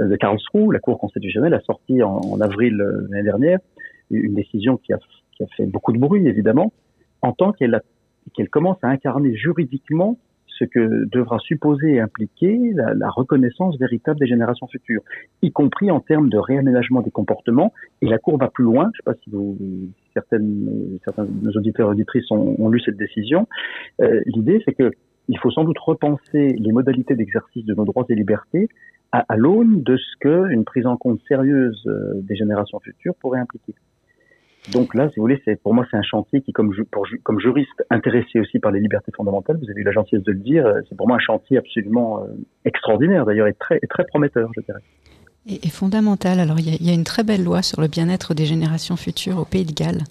euh, 0.00 0.08
de 0.08 0.16
Karlsruhe, 0.16 0.72
la 0.72 0.80
cour 0.80 0.98
constitutionnelle, 0.98 1.54
a 1.54 1.60
sorti 1.60 2.02
en, 2.02 2.40
avril 2.40 2.76
l'année 2.76 3.24
dernière 3.24 3.58
une 4.10 4.34
décision 4.34 4.76
qui 4.76 4.92
a 4.92 4.98
qui 5.32 5.42
a 5.42 5.46
fait 5.56 5.66
beaucoup 5.66 5.92
de 5.92 5.98
bruit 5.98 6.28
évidemment, 6.28 6.72
en 7.22 7.32
tant 7.32 7.52
qu'elle 7.52 7.80
qu'elle 8.34 8.48
commence 8.48 8.78
à 8.82 8.88
incarner 8.88 9.34
juridiquement 9.34 10.18
ce 10.58 10.64
que 10.64 11.04
devra 11.10 11.38
supposer 11.38 11.94
et 11.94 12.00
impliquer 12.00 12.72
la, 12.74 13.10
reconnaissance 13.10 13.78
véritable 13.78 14.18
des 14.20 14.26
générations 14.26 14.66
futures, 14.66 15.02
y 15.42 15.52
compris 15.52 15.90
en 15.90 16.00
termes 16.00 16.28
de 16.28 16.38
réaménagement 16.38 17.00
des 17.00 17.10
comportements. 17.10 17.72
Et 18.02 18.06
la 18.06 18.18
Cour 18.18 18.38
va 18.38 18.48
plus 18.48 18.64
loin. 18.64 18.84
Je 18.84 18.88
ne 18.88 18.92
sais 18.92 19.02
pas 19.04 19.14
si 19.22 19.30
vous, 19.30 19.56
certaines, 20.12 20.98
certains 21.04 21.24
de 21.24 21.44
nos 21.44 21.52
auditeurs 21.52 21.88
et 21.88 21.92
auditrices 21.92 22.30
ont, 22.30 22.56
ont 22.58 22.68
lu 22.68 22.80
cette 22.80 22.96
décision. 22.96 23.46
Euh, 24.00 24.20
L'idée, 24.26 24.62
c'est 24.64 24.74
que 24.74 24.90
il 25.28 25.38
faut 25.38 25.50
sans 25.50 25.64
doute 25.64 25.78
repenser 25.78 26.54
les 26.58 26.72
modalités 26.72 27.14
d'exercice 27.14 27.64
de 27.64 27.74
nos 27.74 27.84
droits 27.84 28.04
et 28.10 28.14
libertés 28.14 28.68
à, 29.10 29.24
à 29.28 29.36
l'aune 29.36 29.82
de 29.82 29.96
ce 29.96 30.16
qu'une 30.20 30.64
prise 30.64 30.86
en 30.86 30.96
compte 30.98 31.20
sérieuse 31.26 31.82
euh, 31.86 32.20
des 32.22 32.36
générations 32.36 32.78
futures 32.80 33.14
pourrait 33.14 33.40
impliquer. 33.40 33.74
Donc 34.72 34.94
là, 34.94 35.08
si 35.10 35.16
vous 35.16 35.22
voulez, 35.22 35.40
c'est 35.44 35.60
pour 35.60 35.74
moi 35.74 35.86
c'est 35.90 35.96
un 35.96 36.02
chantier 36.02 36.40
qui, 36.40 36.52
comme, 36.52 36.74
pour, 36.90 37.06
comme 37.22 37.38
juriste 37.38 37.84
intéressé 37.90 38.40
aussi 38.40 38.58
par 38.58 38.70
les 38.70 38.80
libertés 38.80 39.12
fondamentales, 39.14 39.58
vous 39.62 39.70
avez 39.70 39.80
eu 39.80 39.84
la 39.84 39.92
gentillesse 39.92 40.24
de 40.24 40.32
le 40.32 40.38
dire, 40.38 40.66
euh, 40.66 40.80
c'est 40.88 40.96
pour 40.96 41.06
moi 41.06 41.16
un 41.16 41.20
chantier 41.20 41.58
absolument 41.58 42.22
euh, 42.22 42.28
extraordinaire 42.64 43.26
d'ailleurs 43.26 43.46
et 43.46 43.54
très, 43.54 43.78
et 43.82 43.86
très 43.86 44.04
prometteur, 44.04 44.50
je 44.56 44.62
dirais. 44.62 44.80
Et, 45.46 45.66
et 45.66 45.70
fondamental. 45.70 46.40
Alors 46.40 46.58
il 46.58 46.70
y, 46.70 46.72
a, 46.72 46.76
il 46.80 46.86
y, 46.86 46.90
a, 46.90 46.94
une 46.94 47.04
très 47.04 47.24
belle 47.24 47.44
loi 47.44 47.60
sur 47.60 47.80
le 47.82 47.88
bien-être 47.88 48.32
des 48.32 48.46
générations 48.46 48.96
futures 48.96 49.38
au 49.38 49.44
Pays 49.44 49.66
de 49.66 49.72
Galles 49.72 50.04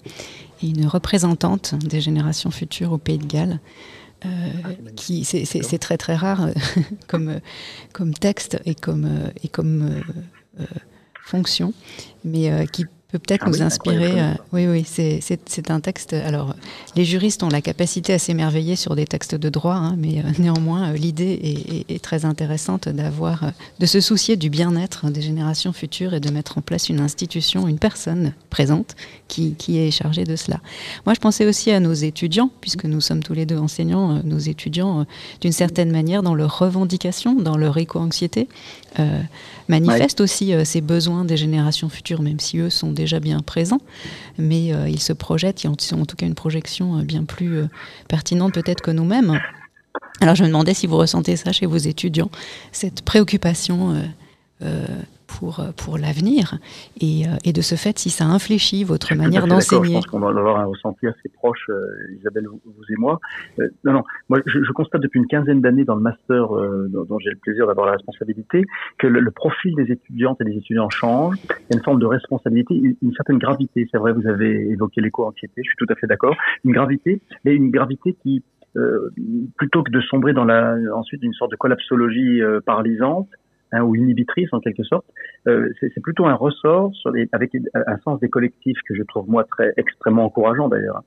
et 0.62 0.68
une 0.68 0.86
représentante 0.86 1.74
des 1.74 2.00
générations 2.00 2.52
futures 2.52 2.92
au 2.92 2.98
Pays 2.98 3.18
de 3.18 3.26
Galles. 3.26 3.58
Euh, 4.24 4.28
ah, 4.64 4.68
qui 4.96 5.24
c'est 5.24 5.78
très 5.78 5.98
très 5.98 6.14
rare 6.14 6.48
comme 7.08 7.40
comme 7.92 8.14
texte 8.14 8.58
et 8.64 8.74
comme 8.74 9.06
et 9.42 9.48
comme 9.48 10.02
euh, 10.60 10.64
fonction, 11.24 11.72
mais 12.24 12.50
euh, 12.52 12.64
qui 12.64 12.86
peut 13.14 13.20
peut-être 13.20 13.44
ah 13.46 13.50
nous 13.50 13.58
oui, 13.58 13.62
inspirer. 13.62 14.20
Euh, 14.20 14.32
oui, 14.52 14.66
oui, 14.66 14.84
c'est 14.84 15.70
un 15.70 15.78
texte. 15.78 16.14
Alors, 16.14 16.56
les 16.96 17.04
juristes 17.04 17.44
ont 17.44 17.48
la 17.48 17.60
capacité 17.60 18.12
à 18.12 18.18
s'émerveiller 18.18 18.74
sur 18.74 18.96
des 18.96 19.06
textes 19.06 19.36
de 19.36 19.48
droit, 19.48 19.76
hein, 19.76 19.94
mais 19.96 20.18
euh, 20.18 20.22
néanmoins, 20.40 20.88
euh, 20.90 20.96
l'idée 20.96 21.38
est, 21.40 21.90
est, 21.90 21.94
est, 21.94 22.02
très 22.02 22.24
intéressante 22.24 22.88
d'avoir, 22.88 23.52
de 23.78 23.86
se 23.86 24.00
soucier 24.00 24.36
du 24.36 24.50
bien-être 24.50 25.10
des 25.10 25.22
générations 25.22 25.72
futures 25.72 26.12
et 26.12 26.18
de 26.18 26.28
mettre 26.30 26.58
en 26.58 26.60
place 26.60 26.88
une 26.88 26.98
institution, 26.98 27.68
une 27.68 27.78
personne 27.78 28.32
présente 28.50 28.96
qui, 29.28 29.54
qui, 29.54 29.78
est 29.78 29.92
chargée 29.92 30.24
de 30.24 30.34
cela. 30.34 30.60
Moi, 31.06 31.14
je 31.14 31.20
pensais 31.20 31.46
aussi 31.46 31.70
à 31.70 31.78
nos 31.78 31.94
étudiants, 31.94 32.50
puisque 32.60 32.84
nous 32.84 33.00
sommes 33.00 33.22
tous 33.22 33.34
les 33.34 33.46
deux 33.46 33.58
enseignants, 33.58 34.22
nos 34.24 34.38
étudiants, 34.38 35.06
d'une 35.40 35.52
certaine 35.52 35.92
manière, 35.92 36.24
dans 36.24 36.34
leur 36.34 36.58
revendication, 36.58 37.34
dans 37.36 37.56
leur 37.56 37.78
éco-anxiété, 37.78 38.48
manifestent 39.68 40.20
aussi 40.20 40.52
ces 40.64 40.80
besoins 40.80 41.24
des 41.24 41.36
générations 41.36 41.88
futures, 41.88 42.22
même 42.22 42.40
si 42.40 42.58
eux 42.58 42.70
sont 42.70 42.92
déjà 42.92 43.20
bien 43.20 43.40
présents, 43.40 43.80
mais 44.38 44.72
euh, 44.72 44.88
ils 44.88 45.00
se 45.00 45.12
projettent, 45.12 45.64
ils 45.64 45.68
ont 45.68 46.00
en 46.00 46.06
tout 46.06 46.16
cas 46.16 46.26
une 46.26 46.34
projection 46.34 46.98
euh, 46.98 47.02
bien 47.02 47.24
plus 47.24 47.58
euh, 47.58 47.68
pertinente 48.08 48.54
peut-être 48.54 48.82
que 48.82 48.90
nous-mêmes. 48.90 49.40
Alors 50.20 50.34
je 50.34 50.42
me 50.42 50.48
demandais 50.48 50.74
si 50.74 50.86
vous 50.86 50.96
ressentez 50.96 51.36
ça 51.36 51.52
chez 51.52 51.66
vos 51.66 51.76
étudiants, 51.76 52.30
cette 52.72 53.02
préoccupation 53.02 53.92
euh, 53.92 54.02
euh, 54.62 54.86
pour, 55.38 55.64
pour 55.76 55.98
l'avenir 55.98 56.58
et, 57.00 57.22
et, 57.44 57.52
de 57.52 57.60
ce 57.60 57.74
fait 57.74 57.98
si 57.98 58.10
ça 58.10 58.24
infléchit 58.24 58.84
votre 58.84 59.14
manière 59.14 59.46
d'enseigner. 59.46 59.88
Je 59.88 59.92
pense 59.94 60.06
qu'on 60.06 60.20
va 60.20 60.28
avoir 60.28 60.58
un 60.58 60.66
ressenti 60.66 61.06
assez 61.06 61.28
proche, 61.28 61.66
euh, 61.68 62.16
Isabelle, 62.18 62.46
vous, 62.48 62.60
vous, 62.64 62.84
et 62.90 62.96
moi. 62.96 63.20
Euh, 63.58 63.68
non, 63.84 63.92
non, 63.92 64.02
moi 64.28 64.40
je, 64.46 64.62
je, 64.62 64.72
constate 64.72 65.00
depuis 65.00 65.18
une 65.18 65.26
quinzaine 65.26 65.60
d'années 65.60 65.84
dans 65.84 65.94
le 65.94 66.02
master 66.02 66.56
euh, 66.56 66.88
dont, 66.90 67.04
dont 67.04 67.18
j'ai 67.18 67.30
le 67.30 67.36
plaisir 67.36 67.66
d'avoir 67.66 67.86
la 67.86 67.92
responsabilité 67.92 68.64
que 68.98 69.06
le, 69.06 69.20
le, 69.20 69.30
profil 69.30 69.74
des 69.76 69.90
étudiantes 69.92 70.40
et 70.40 70.44
des 70.44 70.56
étudiants 70.56 70.90
change. 70.90 71.36
Il 71.48 71.72
y 71.72 71.74
a 71.74 71.76
une 71.76 71.84
forme 71.84 72.00
de 72.00 72.06
responsabilité, 72.06 72.74
une, 72.74 72.96
une 73.02 73.14
certaine 73.14 73.38
gravité. 73.38 73.88
C'est 73.90 73.98
vrai, 73.98 74.12
vous 74.12 74.26
avez 74.26 74.70
évoqué 74.70 75.00
l'éco-anxiété, 75.00 75.62
je 75.62 75.68
suis 75.68 75.76
tout 75.76 75.92
à 75.92 75.94
fait 75.96 76.06
d'accord. 76.06 76.36
Une 76.64 76.72
gravité, 76.72 77.20
mais 77.44 77.54
une 77.54 77.70
gravité 77.70 78.16
qui, 78.22 78.42
euh, 78.76 79.10
plutôt 79.56 79.84
que 79.84 79.90
de 79.90 80.00
sombrer 80.00 80.32
dans 80.32 80.44
la, 80.44 80.76
ensuite 80.94 81.22
une 81.22 81.32
sorte 81.34 81.52
de 81.52 81.56
collapsologie 81.56 82.42
euh, 82.42 82.60
paralysante, 82.64 83.28
hein, 83.74 83.82
ou 83.82 83.94
inhibitrice 83.94 84.48
en 84.52 84.60
quelque 84.60 84.82
sorte, 84.84 85.04
euh, 85.46 85.70
c'est 85.80 86.00
plutôt 86.00 86.26
un 86.26 86.34
ressort 86.34 86.92
avec 87.32 87.52
un 87.74 87.98
sens 87.98 88.20
des 88.20 88.28
collectifs 88.28 88.78
que 88.88 88.94
je 88.94 89.02
trouve 89.02 89.28
moi 89.28 89.44
très 89.44 89.72
extrêmement 89.76 90.24
encourageant 90.24 90.68
d'ailleurs, 90.68 91.02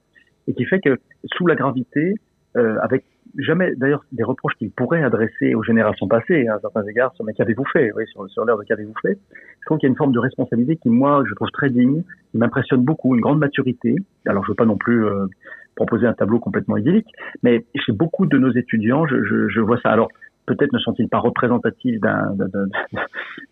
et 0.48 0.54
qui 0.54 0.66
fait 0.66 0.80
que 0.80 0.98
sous 1.36 1.48
la 1.48 1.56
gravité, 1.56 2.16
euh, 2.56 2.78
avec 2.82 3.04
jamais 3.38 3.76
d'ailleurs 3.76 4.04
des 4.12 4.24
reproches 4.24 4.56
qu'il 4.56 4.72
pourrait 4.72 5.04
adresser 5.04 5.54
aux 5.54 5.64
générations 5.64 6.08
passées, 6.08 6.48
hein, 6.48 6.56
à 6.56 6.60
certains 6.60 6.84
égards, 6.88 7.14
sur 7.16 7.26
mais 7.26 7.34
qu'avez-vous 7.34 7.66
fait, 7.66 7.92
sur, 8.08 8.46
l'heure 8.46 8.58
de 8.58 8.64
qu'avez-vous 8.64 8.96
fait, 9.02 9.18
je 9.60 9.66
trouve 9.66 9.78
qu'il 9.78 9.88
y 9.88 9.90
a 9.90 9.94
une 9.94 9.98
forme 9.98 10.14
de 10.14 10.20
responsabilité 10.20 10.78
qui 10.78 10.90
moi 10.90 11.24
je 11.28 11.34
trouve 11.36 11.52
très 11.52 11.70
digne, 11.70 12.04
qui 12.32 12.38
m'impressionne 12.38 12.84
beaucoup, 12.84 13.14
une 13.16 13.22
grande 13.22 13.40
maturité. 13.40 13.96
Alors 14.26 14.44
je 14.44 14.52
veux 14.52 14.56
pas 14.56 14.66
non 14.66 14.78
plus 14.78 15.06
euh, 15.06 15.28
proposer 15.76 16.08
un 16.08 16.14
tableau 16.14 16.40
complètement 16.40 16.78
idyllique, 16.78 17.10
mais 17.44 17.66
chez 17.76 17.92
beaucoup 17.92 18.26
de 18.26 18.38
nos 18.38 18.52
étudiants, 18.52 19.06
je, 19.06 19.48
je 19.48 19.62
vois 19.62 19.80
ça. 19.82 19.90
Alors 19.90 20.10
peut-être 20.48 20.74
ne 20.74 20.80
sont-ils 20.80 21.08
pas 21.08 21.20
représentatifs 21.20 22.00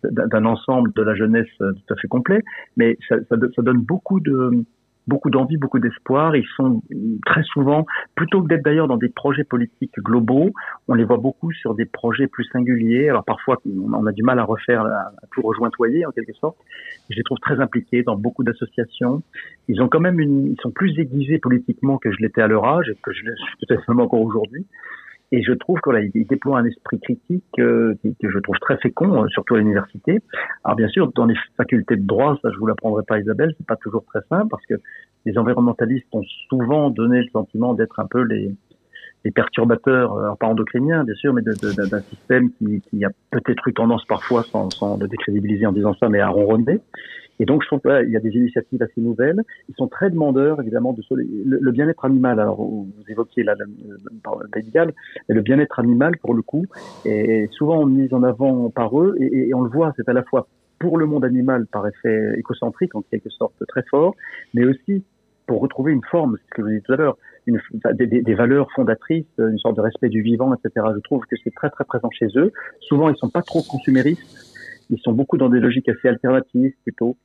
d'un 0.03 0.45
ensemble 0.45 0.91
de 0.93 1.03
la 1.03 1.13
jeunesse 1.15 1.47
euh, 1.61 1.73
tout 1.73 1.93
à 1.93 1.97
fait 1.97 2.07
complet, 2.07 2.41
mais 2.77 2.97
ça, 3.07 3.17
ça, 3.29 3.35
ça 3.55 3.61
donne 3.61 3.81
beaucoup 3.81 4.19
de 4.19 4.65
beaucoup 5.07 5.29
d'envie, 5.29 5.57
beaucoup 5.57 5.79
d'espoir. 5.79 6.35
Ils 6.35 6.47
sont 6.55 6.81
très 7.25 7.43
souvent, 7.43 7.85
plutôt 8.15 8.41
que 8.41 8.47
d'être 8.47 8.63
d'ailleurs 8.63 8.87
dans 8.87 8.97
des 8.97 9.09
projets 9.09 9.43
politiques 9.43 9.93
globaux, 9.99 10.51
on 10.87 10.93
les 10.93 11.03
voit 11.03 11.17
beaucoup 11.17 11.51
sur 11.51 11.75
des 11.75 11.85
projets 11.85 12.27
plus 12.27 12.45
singuliers. 12.45 13.09
Alors 13.09 13.23
parfois, 13.23 13.61
on 13.65 14.05
a 14.05 14.11
du 14.11 14.23
mal 14.23 14.39
à 14.39 14.43
refaire, 14.43 14.85
à 14.85 15.11
tout 15.31 15.41
rejointoyer 15.41 16.05
en 16.05 16.11
quelque 16.11 16.33
sorte. 16.33 16.57
Je 17.09 17.15
les 17.17 17.23
trouve 17.23 17.39
très 17.39 17.59
impliqués 17.59 18.03
dans 18.03 18.15
beaucoup 18.15 18.43
d'associations. 18.43 19.21
Ils 19.67 19.81
ont 19.81 19.87
quand 19.87 19.99
même 19.99 20.19
une, 20.19 20.47
ils 20.47 20.61
sont 20.61 20.71
plus 20.71 20.97
aiguisés 20.99 21.39
politiquement 21.39 21.97
que 21.97 22.11
je 22.11 22.17
l'étais 22.19 22.41
à 22.41 22.47
leur 22.47 22.65
âge 22.65 22.89
et 22.89 22.97
que 23.01 23.13
je 23.13 23.23
l'ai 23.25 23.33
peut-être 23.61 23.87
même 23.87 23.99
encore 23.99 24.21
aujourd'hui. 24.21 24.65
Et 25.35 25.43
je 25.43 25.51
trouve 25.51 25.81
qu'il 25.81 26.27
déploie 26.27 26.59
un 26.59 26.65
esprit 26.65 26.97
critique 26.97 27.43
euh, 27.59 27.93
que 28.21 28.29
je 28.29 28.39
trouve 28.39 28.55
très 28.61 28.77
fécond, 28.77 29.25
euh, 29.25 29.27
surtout 29.27 29.55
à 29.55 29.57
l'université. 29.57 30.21
Alors 30.63 30.77
bien 30.77 30.87
sûr, 30.87 31.11
dans 31.13 31.25
les 31.25 31.35
facultés 31.57 31.97
de 31.97 32.07
droit, 32.07 32.39
ça 32.41 32.51
je 32.53 32.57
vous 32.57 32.67
l'apprendrai 32.67 33.03
pas 33.05 33.19
Isabelle, 33.19 33.53
c'est 33.57 33.67
pas 33.67 33.75
toujours 33.75 34.05
très 34.05 34.21
simple 34.29 34.47
parce 34.49 34.65
que 34.65 34.75
les 35.25 35.37
environnementalistes 35.37 36.07
ont 36.13 36.23
souvent 36.47 36.89
donné 36.89 37.19
le 37.19 37.27
sentiment 37.33 37.73
d'être 37.73 37.99
un 37.99 38.05
peu 38.05 38.21
les 38.21 38.55
des 39.25 39.31
perturbateurs, 39.31 40.17
alors 40.19 40.37
pas 40.37 40.45
endocriniens 40.45 41.03
bien 41.03 41.15
sûr, 41.15 41.33
mais 41.33 41.41
d'un 41.41 41.99
système 42.01 42.51
qui, 42.51 43.03
a 43.03 43.09
peut-être 43.31 43.67
eu 43.67 43.73
tendance 43.73 44.05
parfois, 44.05 44.43
sans, 44.43 44.69
sans 44.69 44.97
le 44.97 45.07
décrédibiliser 45.07 45.65
en 45.65 45.71
disant 45.71 45.95
ça, 45.99 46.07
mais 46.09 46.19
à 46.19 46.29
ronronner. 46.29 46.79
Et 47.39 47.45
donc, 47.45 47.63
je 47.63 47.67
trouve 47.67 47.81
qu'il 47.81 48.11
y 48.11 48.15
a 48.15 48.19
des 48.21 48.29
initiatives 48.29 48.81
assez 48.81 49.01
nouvelles. 49.01 49.41
Ils 49.67 49.75
sont 49.75 49.87
très 49.87 50.09
demandeurs, 50.09 50.61
évidemment, 50.61 50.93
de 50.93 51.01
le, 51.11 51.57
le 51.59 51.71
bien-être 51.71 52.05
animal. 52.05 52.39
Alors, 52.39 52.61
vous 52.61 52.87
évoquiez 53.09 53.43
là 53.43 53.55
le, 53.55 53.65
mais 55.27 55.35
le 55.35 55.41
bien-être 55.41 55.79
animal, 55.79 56.17
pour 56.19 56.33
le 56.33 56.41
coup, 56.41 56.65
est 57.03 57.51
souvent 57.51 57.85
mis 57.85 58.13
en 58.13 58.23
avant 58.23 58.69
par 58.69 58.97
eux, 59.01 59.17
et, 59.19 59.49
et 59.49 59.53
on 59.53 59.61
le 59.61 59.69
voit, 59.69 59.91
c'est 59.97 60.07
à 60.07 60.13
la 60.13 60.23
fois 60.23 60.47
pour 60.79 60.97
le 60.97 61.07
monde 61.07 61.25
animal 61.25 61.65
par 61.67 61.87
effet 61.87 62.37
écocentrique, 62.37 62.93
en 62.95 63.01
quelque 63.01 63.29
sorte 63.29 63.55
très 63.67 63.83
fort, 63.89 64.15
mais 64.53 64.65
aussi 64.65 65.03
pour 65.47 65.61
retrouver 65.61 65.93
une 65.93 66.03
forme, 66.03 66.37
ce 66.37 66.49
que 66.51 66.57
je 66.57 66.61
vous 66.61 66.67
disais 66.69 66.81
tout 66.81 66.93
à 66.93 66.97
l'heure, 66.97 67.17
une, 67.47 67.61
des, 67.93 68.21
des, 68.21 68.33
valeurs 68.33 68.71
fondatrices, 68.71 69.25
une 69.37 69.57
sorte 69.59 69.75
de 69.75 69.81
respect 69.81 70.09
du 70.09 70.21
vivant, 70.21 70.53
etc. 70.53 70.87
Je 70.95 70.99
trouve 71.01 71.23
que 71.25 71.35
c'est 71.43 71.53
très 71.53 71.69
très 71.69 71.83
présent 71.85 72.09
chez 72.11 72.27
eux. 72.35 72.51
Souvent, 72.81 73.09
ils 73.09 73.17
sont 73.17 73.29
pas 73.29 73.41
trop 73.41 73.61
consuméristes. 73.61 74.23
Ils 74.89 74.99
sont 74.99 75.13
beaucoup 75.13 75.37
dans 75.37 75.49
des 75.49 75.59
logiques 75.59 75.89
assez 75.89 76.07
alternatives 76.07 76.73
plutôt. 76.83 77.17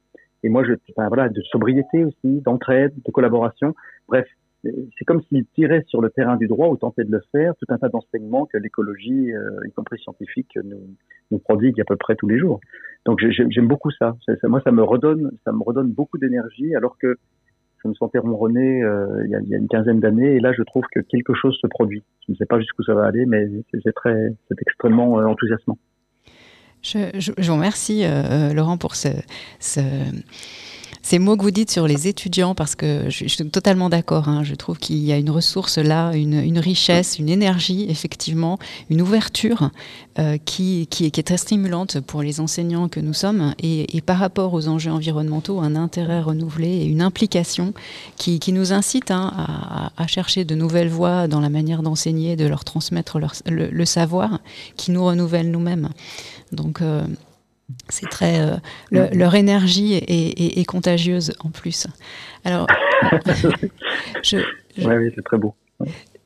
Et 0.42 0.48
moi, 0.48 0.64
je, 0.64 0.72
enfin, 0.96 1.08
voilà, 1.08 1.28
de 1.28 1.42
sobriété 1.42 2.04
aussi, 2.04 2.40
d'entraide, 2.40 2.92
de 3.04 3.10
collaboration. 3.10 3.74
Bref, 4.08 4.26
c'est 4.62 5.04
comme 5.06 5.22
s'ils 5.22 5.46
tiraient 5.54 5.84
sur 5.86 6.00
le 6.00 6.10
terrain 6.10 6.36
du 6.36 6.46
droit 6.46 6.68
ou 6.68 6.76
tentaient 6.76 7.04
de 7.04 7.12
le 7.12 7.22
faire 7.32 7.54
tout 7.56 7.66
un 7.72 7.78
tas 7.78 7.88
d'enseignements 7.88 8.46
que 8.46 8.58
l'écologie, 8.58 9.32
euh, 9.32 9.66
y 9.66 9.72
compris 9.72 9.98
scientifique, 9.98 10.58
nous, 10.62 10.96
nous 11.30 11.38
prodigue 11.38 11.80
à 11.80 11.84
peu 11.84 11.96
près 11.96 12.14
tous 12.16 12.28
les 12.28 12.38
jours. 12.38 12.60
Donc 13.06 13.20
j'aime 13.20 13.68
beaucoup 13.68 13.90
ça. 13.90 14.16
ça. 14.26 14.48
Moi, 14.48 14.60
ça 14.62 14.72
me 14.72 14.82
redonne, 14.82 15.30
ça 15.44 15.52
me 15.52 15.62
redonne 15.62 15.90
beaucoup 15.90 16.18
d'énergie, 16.18 16.74
alors 16.74 16.98
que 16.98 17.16
je 17.82 17.88
me 17.88 17.94
sentais 17.94 18.18
ronronné 18.18 18.82
euh, 18.82 19.24
il, 19.24 19.30
y 19.30 19.54
a, 19.54 19.58
une 19.58 19.68
quinzaine 19.68 20.00
d'années, 20.00 20.36
et 20.36 20.40
là, 20.40 20.52
je 20.56 20.62
trouve 20.62 20.84
que 20.92 21.00
quelque 21.00 21.34
chose 21.34 21.56
se 21.60 21.66
produit. 21.66 22.02
Je 22.26 22.32
ne 22.32 22.36
sais 22.36 22.46
pas 22.46 22.58
jusqu'où 22.58 22.82
ça 22.82 22.94
va 22.94 23.06
aller, 23.06 23.26
mais 23.26 23.46
c'est 23.82 23.94
très, 23.94 24.34
c'est 24.48 24.60
extrêmement 24.60 25.18
euh, 25.18 25.24
enthousiasmant. 25.24 25.78
Je, 26.82 27.32
vous 27.46 27.54
remercie, 27.54 28.04
euh, 28.04 28.54
Laurent, 28.54 28.78
pour 28.78 28.94
ce 28.94 29.08
ces 31.02 31.18
mots 31.18 31.36
que 31.36 31.42
vous 31.42 31.50
dites 31.50 31.70
sur 31.70 31.86
les 31.86 32.08
étudiants, 32.08 32.54
parce 32.54 32.74
que 32.74 33.04
je, 33.08 33.26
suis 33.26 33.50
totalement 33.50 33.88
d'accord. 33.88 34.28
Hein, 34.28 34.44
je 34.44 34.54
trouve 34.54 34.78
qu'il 34.78 34.98
y 34.98 35.12
a 35.12 35.16
une 35.16 35.30
ressource 35.30 35.78
là, 35.78 36.12
une, 36.12 36.58
richesse, 36.58 37.18
une 37.18 37.28
énergie, 37.28 37.86
effectivement, 37.88 38.58
une 38.90 39.00
ouverture 39.00 39.70
euh, 40.18 40.36
qui, 40.44 40.86
est, 41.00 41.26
très 41.26 41.38
stimulante 41.38 42.00
pour 42.00 42.22
les 42.22 42.40
enseignants 42.40 42.88
que 42.88 43.00
nous 43.00 43.14
sommes. 43.14 43.54
Et, 43.62 44.00
par 44.02 44.18
rapport 44.18 44.52
aux 44.52 44.68
enjeux 44.68 44.92
environnementaux, 44.92 45.60
un 45.60 45.76
intérêt 45.76 46.20
renouvelé 46.20 46.68
et 46.68 46.84
une 46.84 47.02
implication 47.02 47.72
qui, 48.16 48.40
nous 48.52 48.72
incite 48.72 49.10
hein, 49.10 49.32
à, 49.96 50.06
chercher 50.06 50.44
de 50.44 50.54
nouvelles 50.54 50.88
voies 50.88 51.28
dans 51.28 51.40
la 51.40 51.48
manière 51.48 51.82
d'enseigner, 51.82 52.36
de 52.36 52.46
leur 52.46 52.64
transmettre 52.64 53.18
le, 53.46 53.84
savoir, 53.84 54.40
qui 54.76 54.90
nous 54.90 55.04
renouvelle 55.04 55.50
nous-mêmes. 55.50 55.90
Donc, 56.52 56.82
euh, 56.82 57.06
c'est 57.88 58.08
très 58.08 58.40
euh, 58.40 58.56
le, 58.90 59.04
mm. 59.04 59.14
leur 59.14 59.34
énergie 59.34 59.94
est, 59.94 60.10
est, 60.10 60.58
est, 60.58 60.64
contagieuse 60.64 61.32
en 61.40 61.50
plus. 61.50 61.86
Alors, 62.44 62.66
je, 64.22 64.38
je, 64.76 64.86
ouais, 64.86 64.96
oui, 64.96 65.12
c'est 65.14 65.24
très 65.24 65.38
beau. 65.38 65.54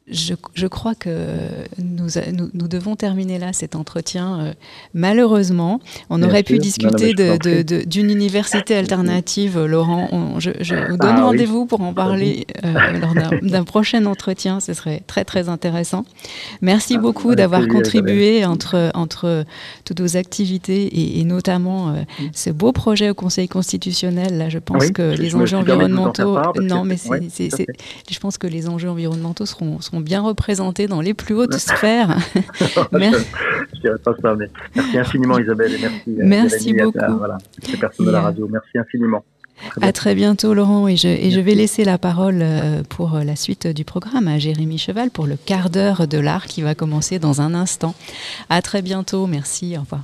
Je, 0.07 0.35
je, 0.53 0.67
crois 0.67 0.95
que 0.95 1.39
nous, 1.79 2.09
nous, 2.35 2.51
nous, 2.53 2.69
devons 2.69 2.95
terminer 2.95 3.39
là 3.39 3.55
cet 3.55 3.75
entretien. 3.75 4.39
Euh, 4.39 4.53
malheureusement, 4.93 5.81
on 6.11 6.19
Bien 6.19 6.29
aurait 6.29 6.45
sûr. 6.47 6.57
pu 6.57 6.59
discuter 6.59 7.15
d'une 7.15 8.11
université 8.11 8.77
alternative, 8.77 9.65
Laurent. 9.65 10.09
On, 10.13 10.41
je, 10.41 10.51
je, 10.61 10.75
vous 10.75 10.99
donne 10.99 11.17
ah, 11.17 11.25
rendez-vous 11.25 11.63
oui. 11.63 11.67
pour 11.69 11.81
en 11.81 11.95
parler 11.95 12.47
euh, 12.67 12.99
lors 12.99 13.15
d'un 13.43 13.65
prochain 13.65 14.05
entretien. 14.05 14.61
Ce 14.61 14.75
serait 14.75 15.03
très 15.07 15.25
très 15.25 15.49
intéressant. 15.49 16.05
Merci 16.61 16.97
ah, 16.99 17.01
beaucoup 17.01 17.35
d'avoir 17.35 17.67
contribué 17.67 18.45
entre, 18.45 18.91
entre 18.93 19.47
toutes 19.87 20.03
vos 20.03 20.19
activités 20.19 20.85
et, 20.85 21.21
et 21.21 21.25
notamment 21.25 21.89
euh, 21.89 22.03
mm. 22.03 22.25
ce 22.35 22.51
beau 22.51 22.73
projet 22.73 23.09
au 23.09 23.15
Conseil 23.15 23.49
constitutionnel. 23.49 24.37
Là, 24.37 24.51
je 24.51 24.59
pense 24.59 24.85
oui, 24.85 24.93
que 24.93 25.17
les 25.17 25.35
enjeux 25.35 25.57
environnementaux. 25.57 26.39
Non, 26.61 26.85
mais 26.85 26.97
je 26.99 28.19
pense 28.21 28.37
que 28.37 28.47
les 28.47 28.69
enjeux 28.69 28.91
environnementaux 28.91 29.47
seront, 29.47 29.81
seront 29.81 29.94
bien 30.01 30.21
représentés 30.21 30.87
dans 30.87 31.01
les 31.01 31.15
plus 31.15 31.35
hautes 31.35 31.55
sphères. 31.59 32.17
merci. 32.93 33.27
Je 33.75 33.81
dirais 33.81 33.99
pas 34.05 34.15
ça, 34.21 34.35
mais 34.35 34.51
merci 34.75 34.99
infiniment 34.99 35.39
Isabelle 35.39 35.75
et 35.75 35.79
merci. 35.79 36.11
Euh, 36.11 36.13
merci 36.17 36.73
beaucoup. 36.73 36.99
À, 36.99 37.11
voilà, 37.11 37.39
les 37.71 37.77
personnes 37.77 38.07
de 38.07 38.11
la 38.11 38.21
radio, 38.21 38.49
merci 38.51 38.79
infiniment. 38.79 39.25
Très 39.71 39.87
à 39.87 39.93
très 39.93 40.15
bientôt 40.17 40.53
Laurent 40.53 40.89
et 40.89 40.97
je, 40.97 41.07
et 41.07 41.31
je 41.31 41.39
vais 41.39 41.55
laisser 41.55 41.85
la 41.85 41.97
parole 41.97 42.41
euh, 42.43 42.83
pour 42.89 43.21
la 43.25 43.37
suite 43.37 43.69
du 43.69 43.85
programme 43.85 44.27
à 44.27 44.37
Jérémy 44.37 44.79
Cheval 44.79 45.11
pour 45.11 45.27
le 45.29 45.37
quart 45.37 45.71
d'heure 45.71 46.09
de 46.09 46.19
l'art 46.19 46.47
qui 46.47 46.63
va 46.63 46.75
commencer 46.75 47.21
dans 47.21 47.41
un 47.41 47.55
instant. 47.55 47.95
À 48.51 48.63
très 48.63 48.83
bientôt, 48.83 49.29
merci, 49.29 49.77
au 49.77 49.83
revoir. 49.83 50.03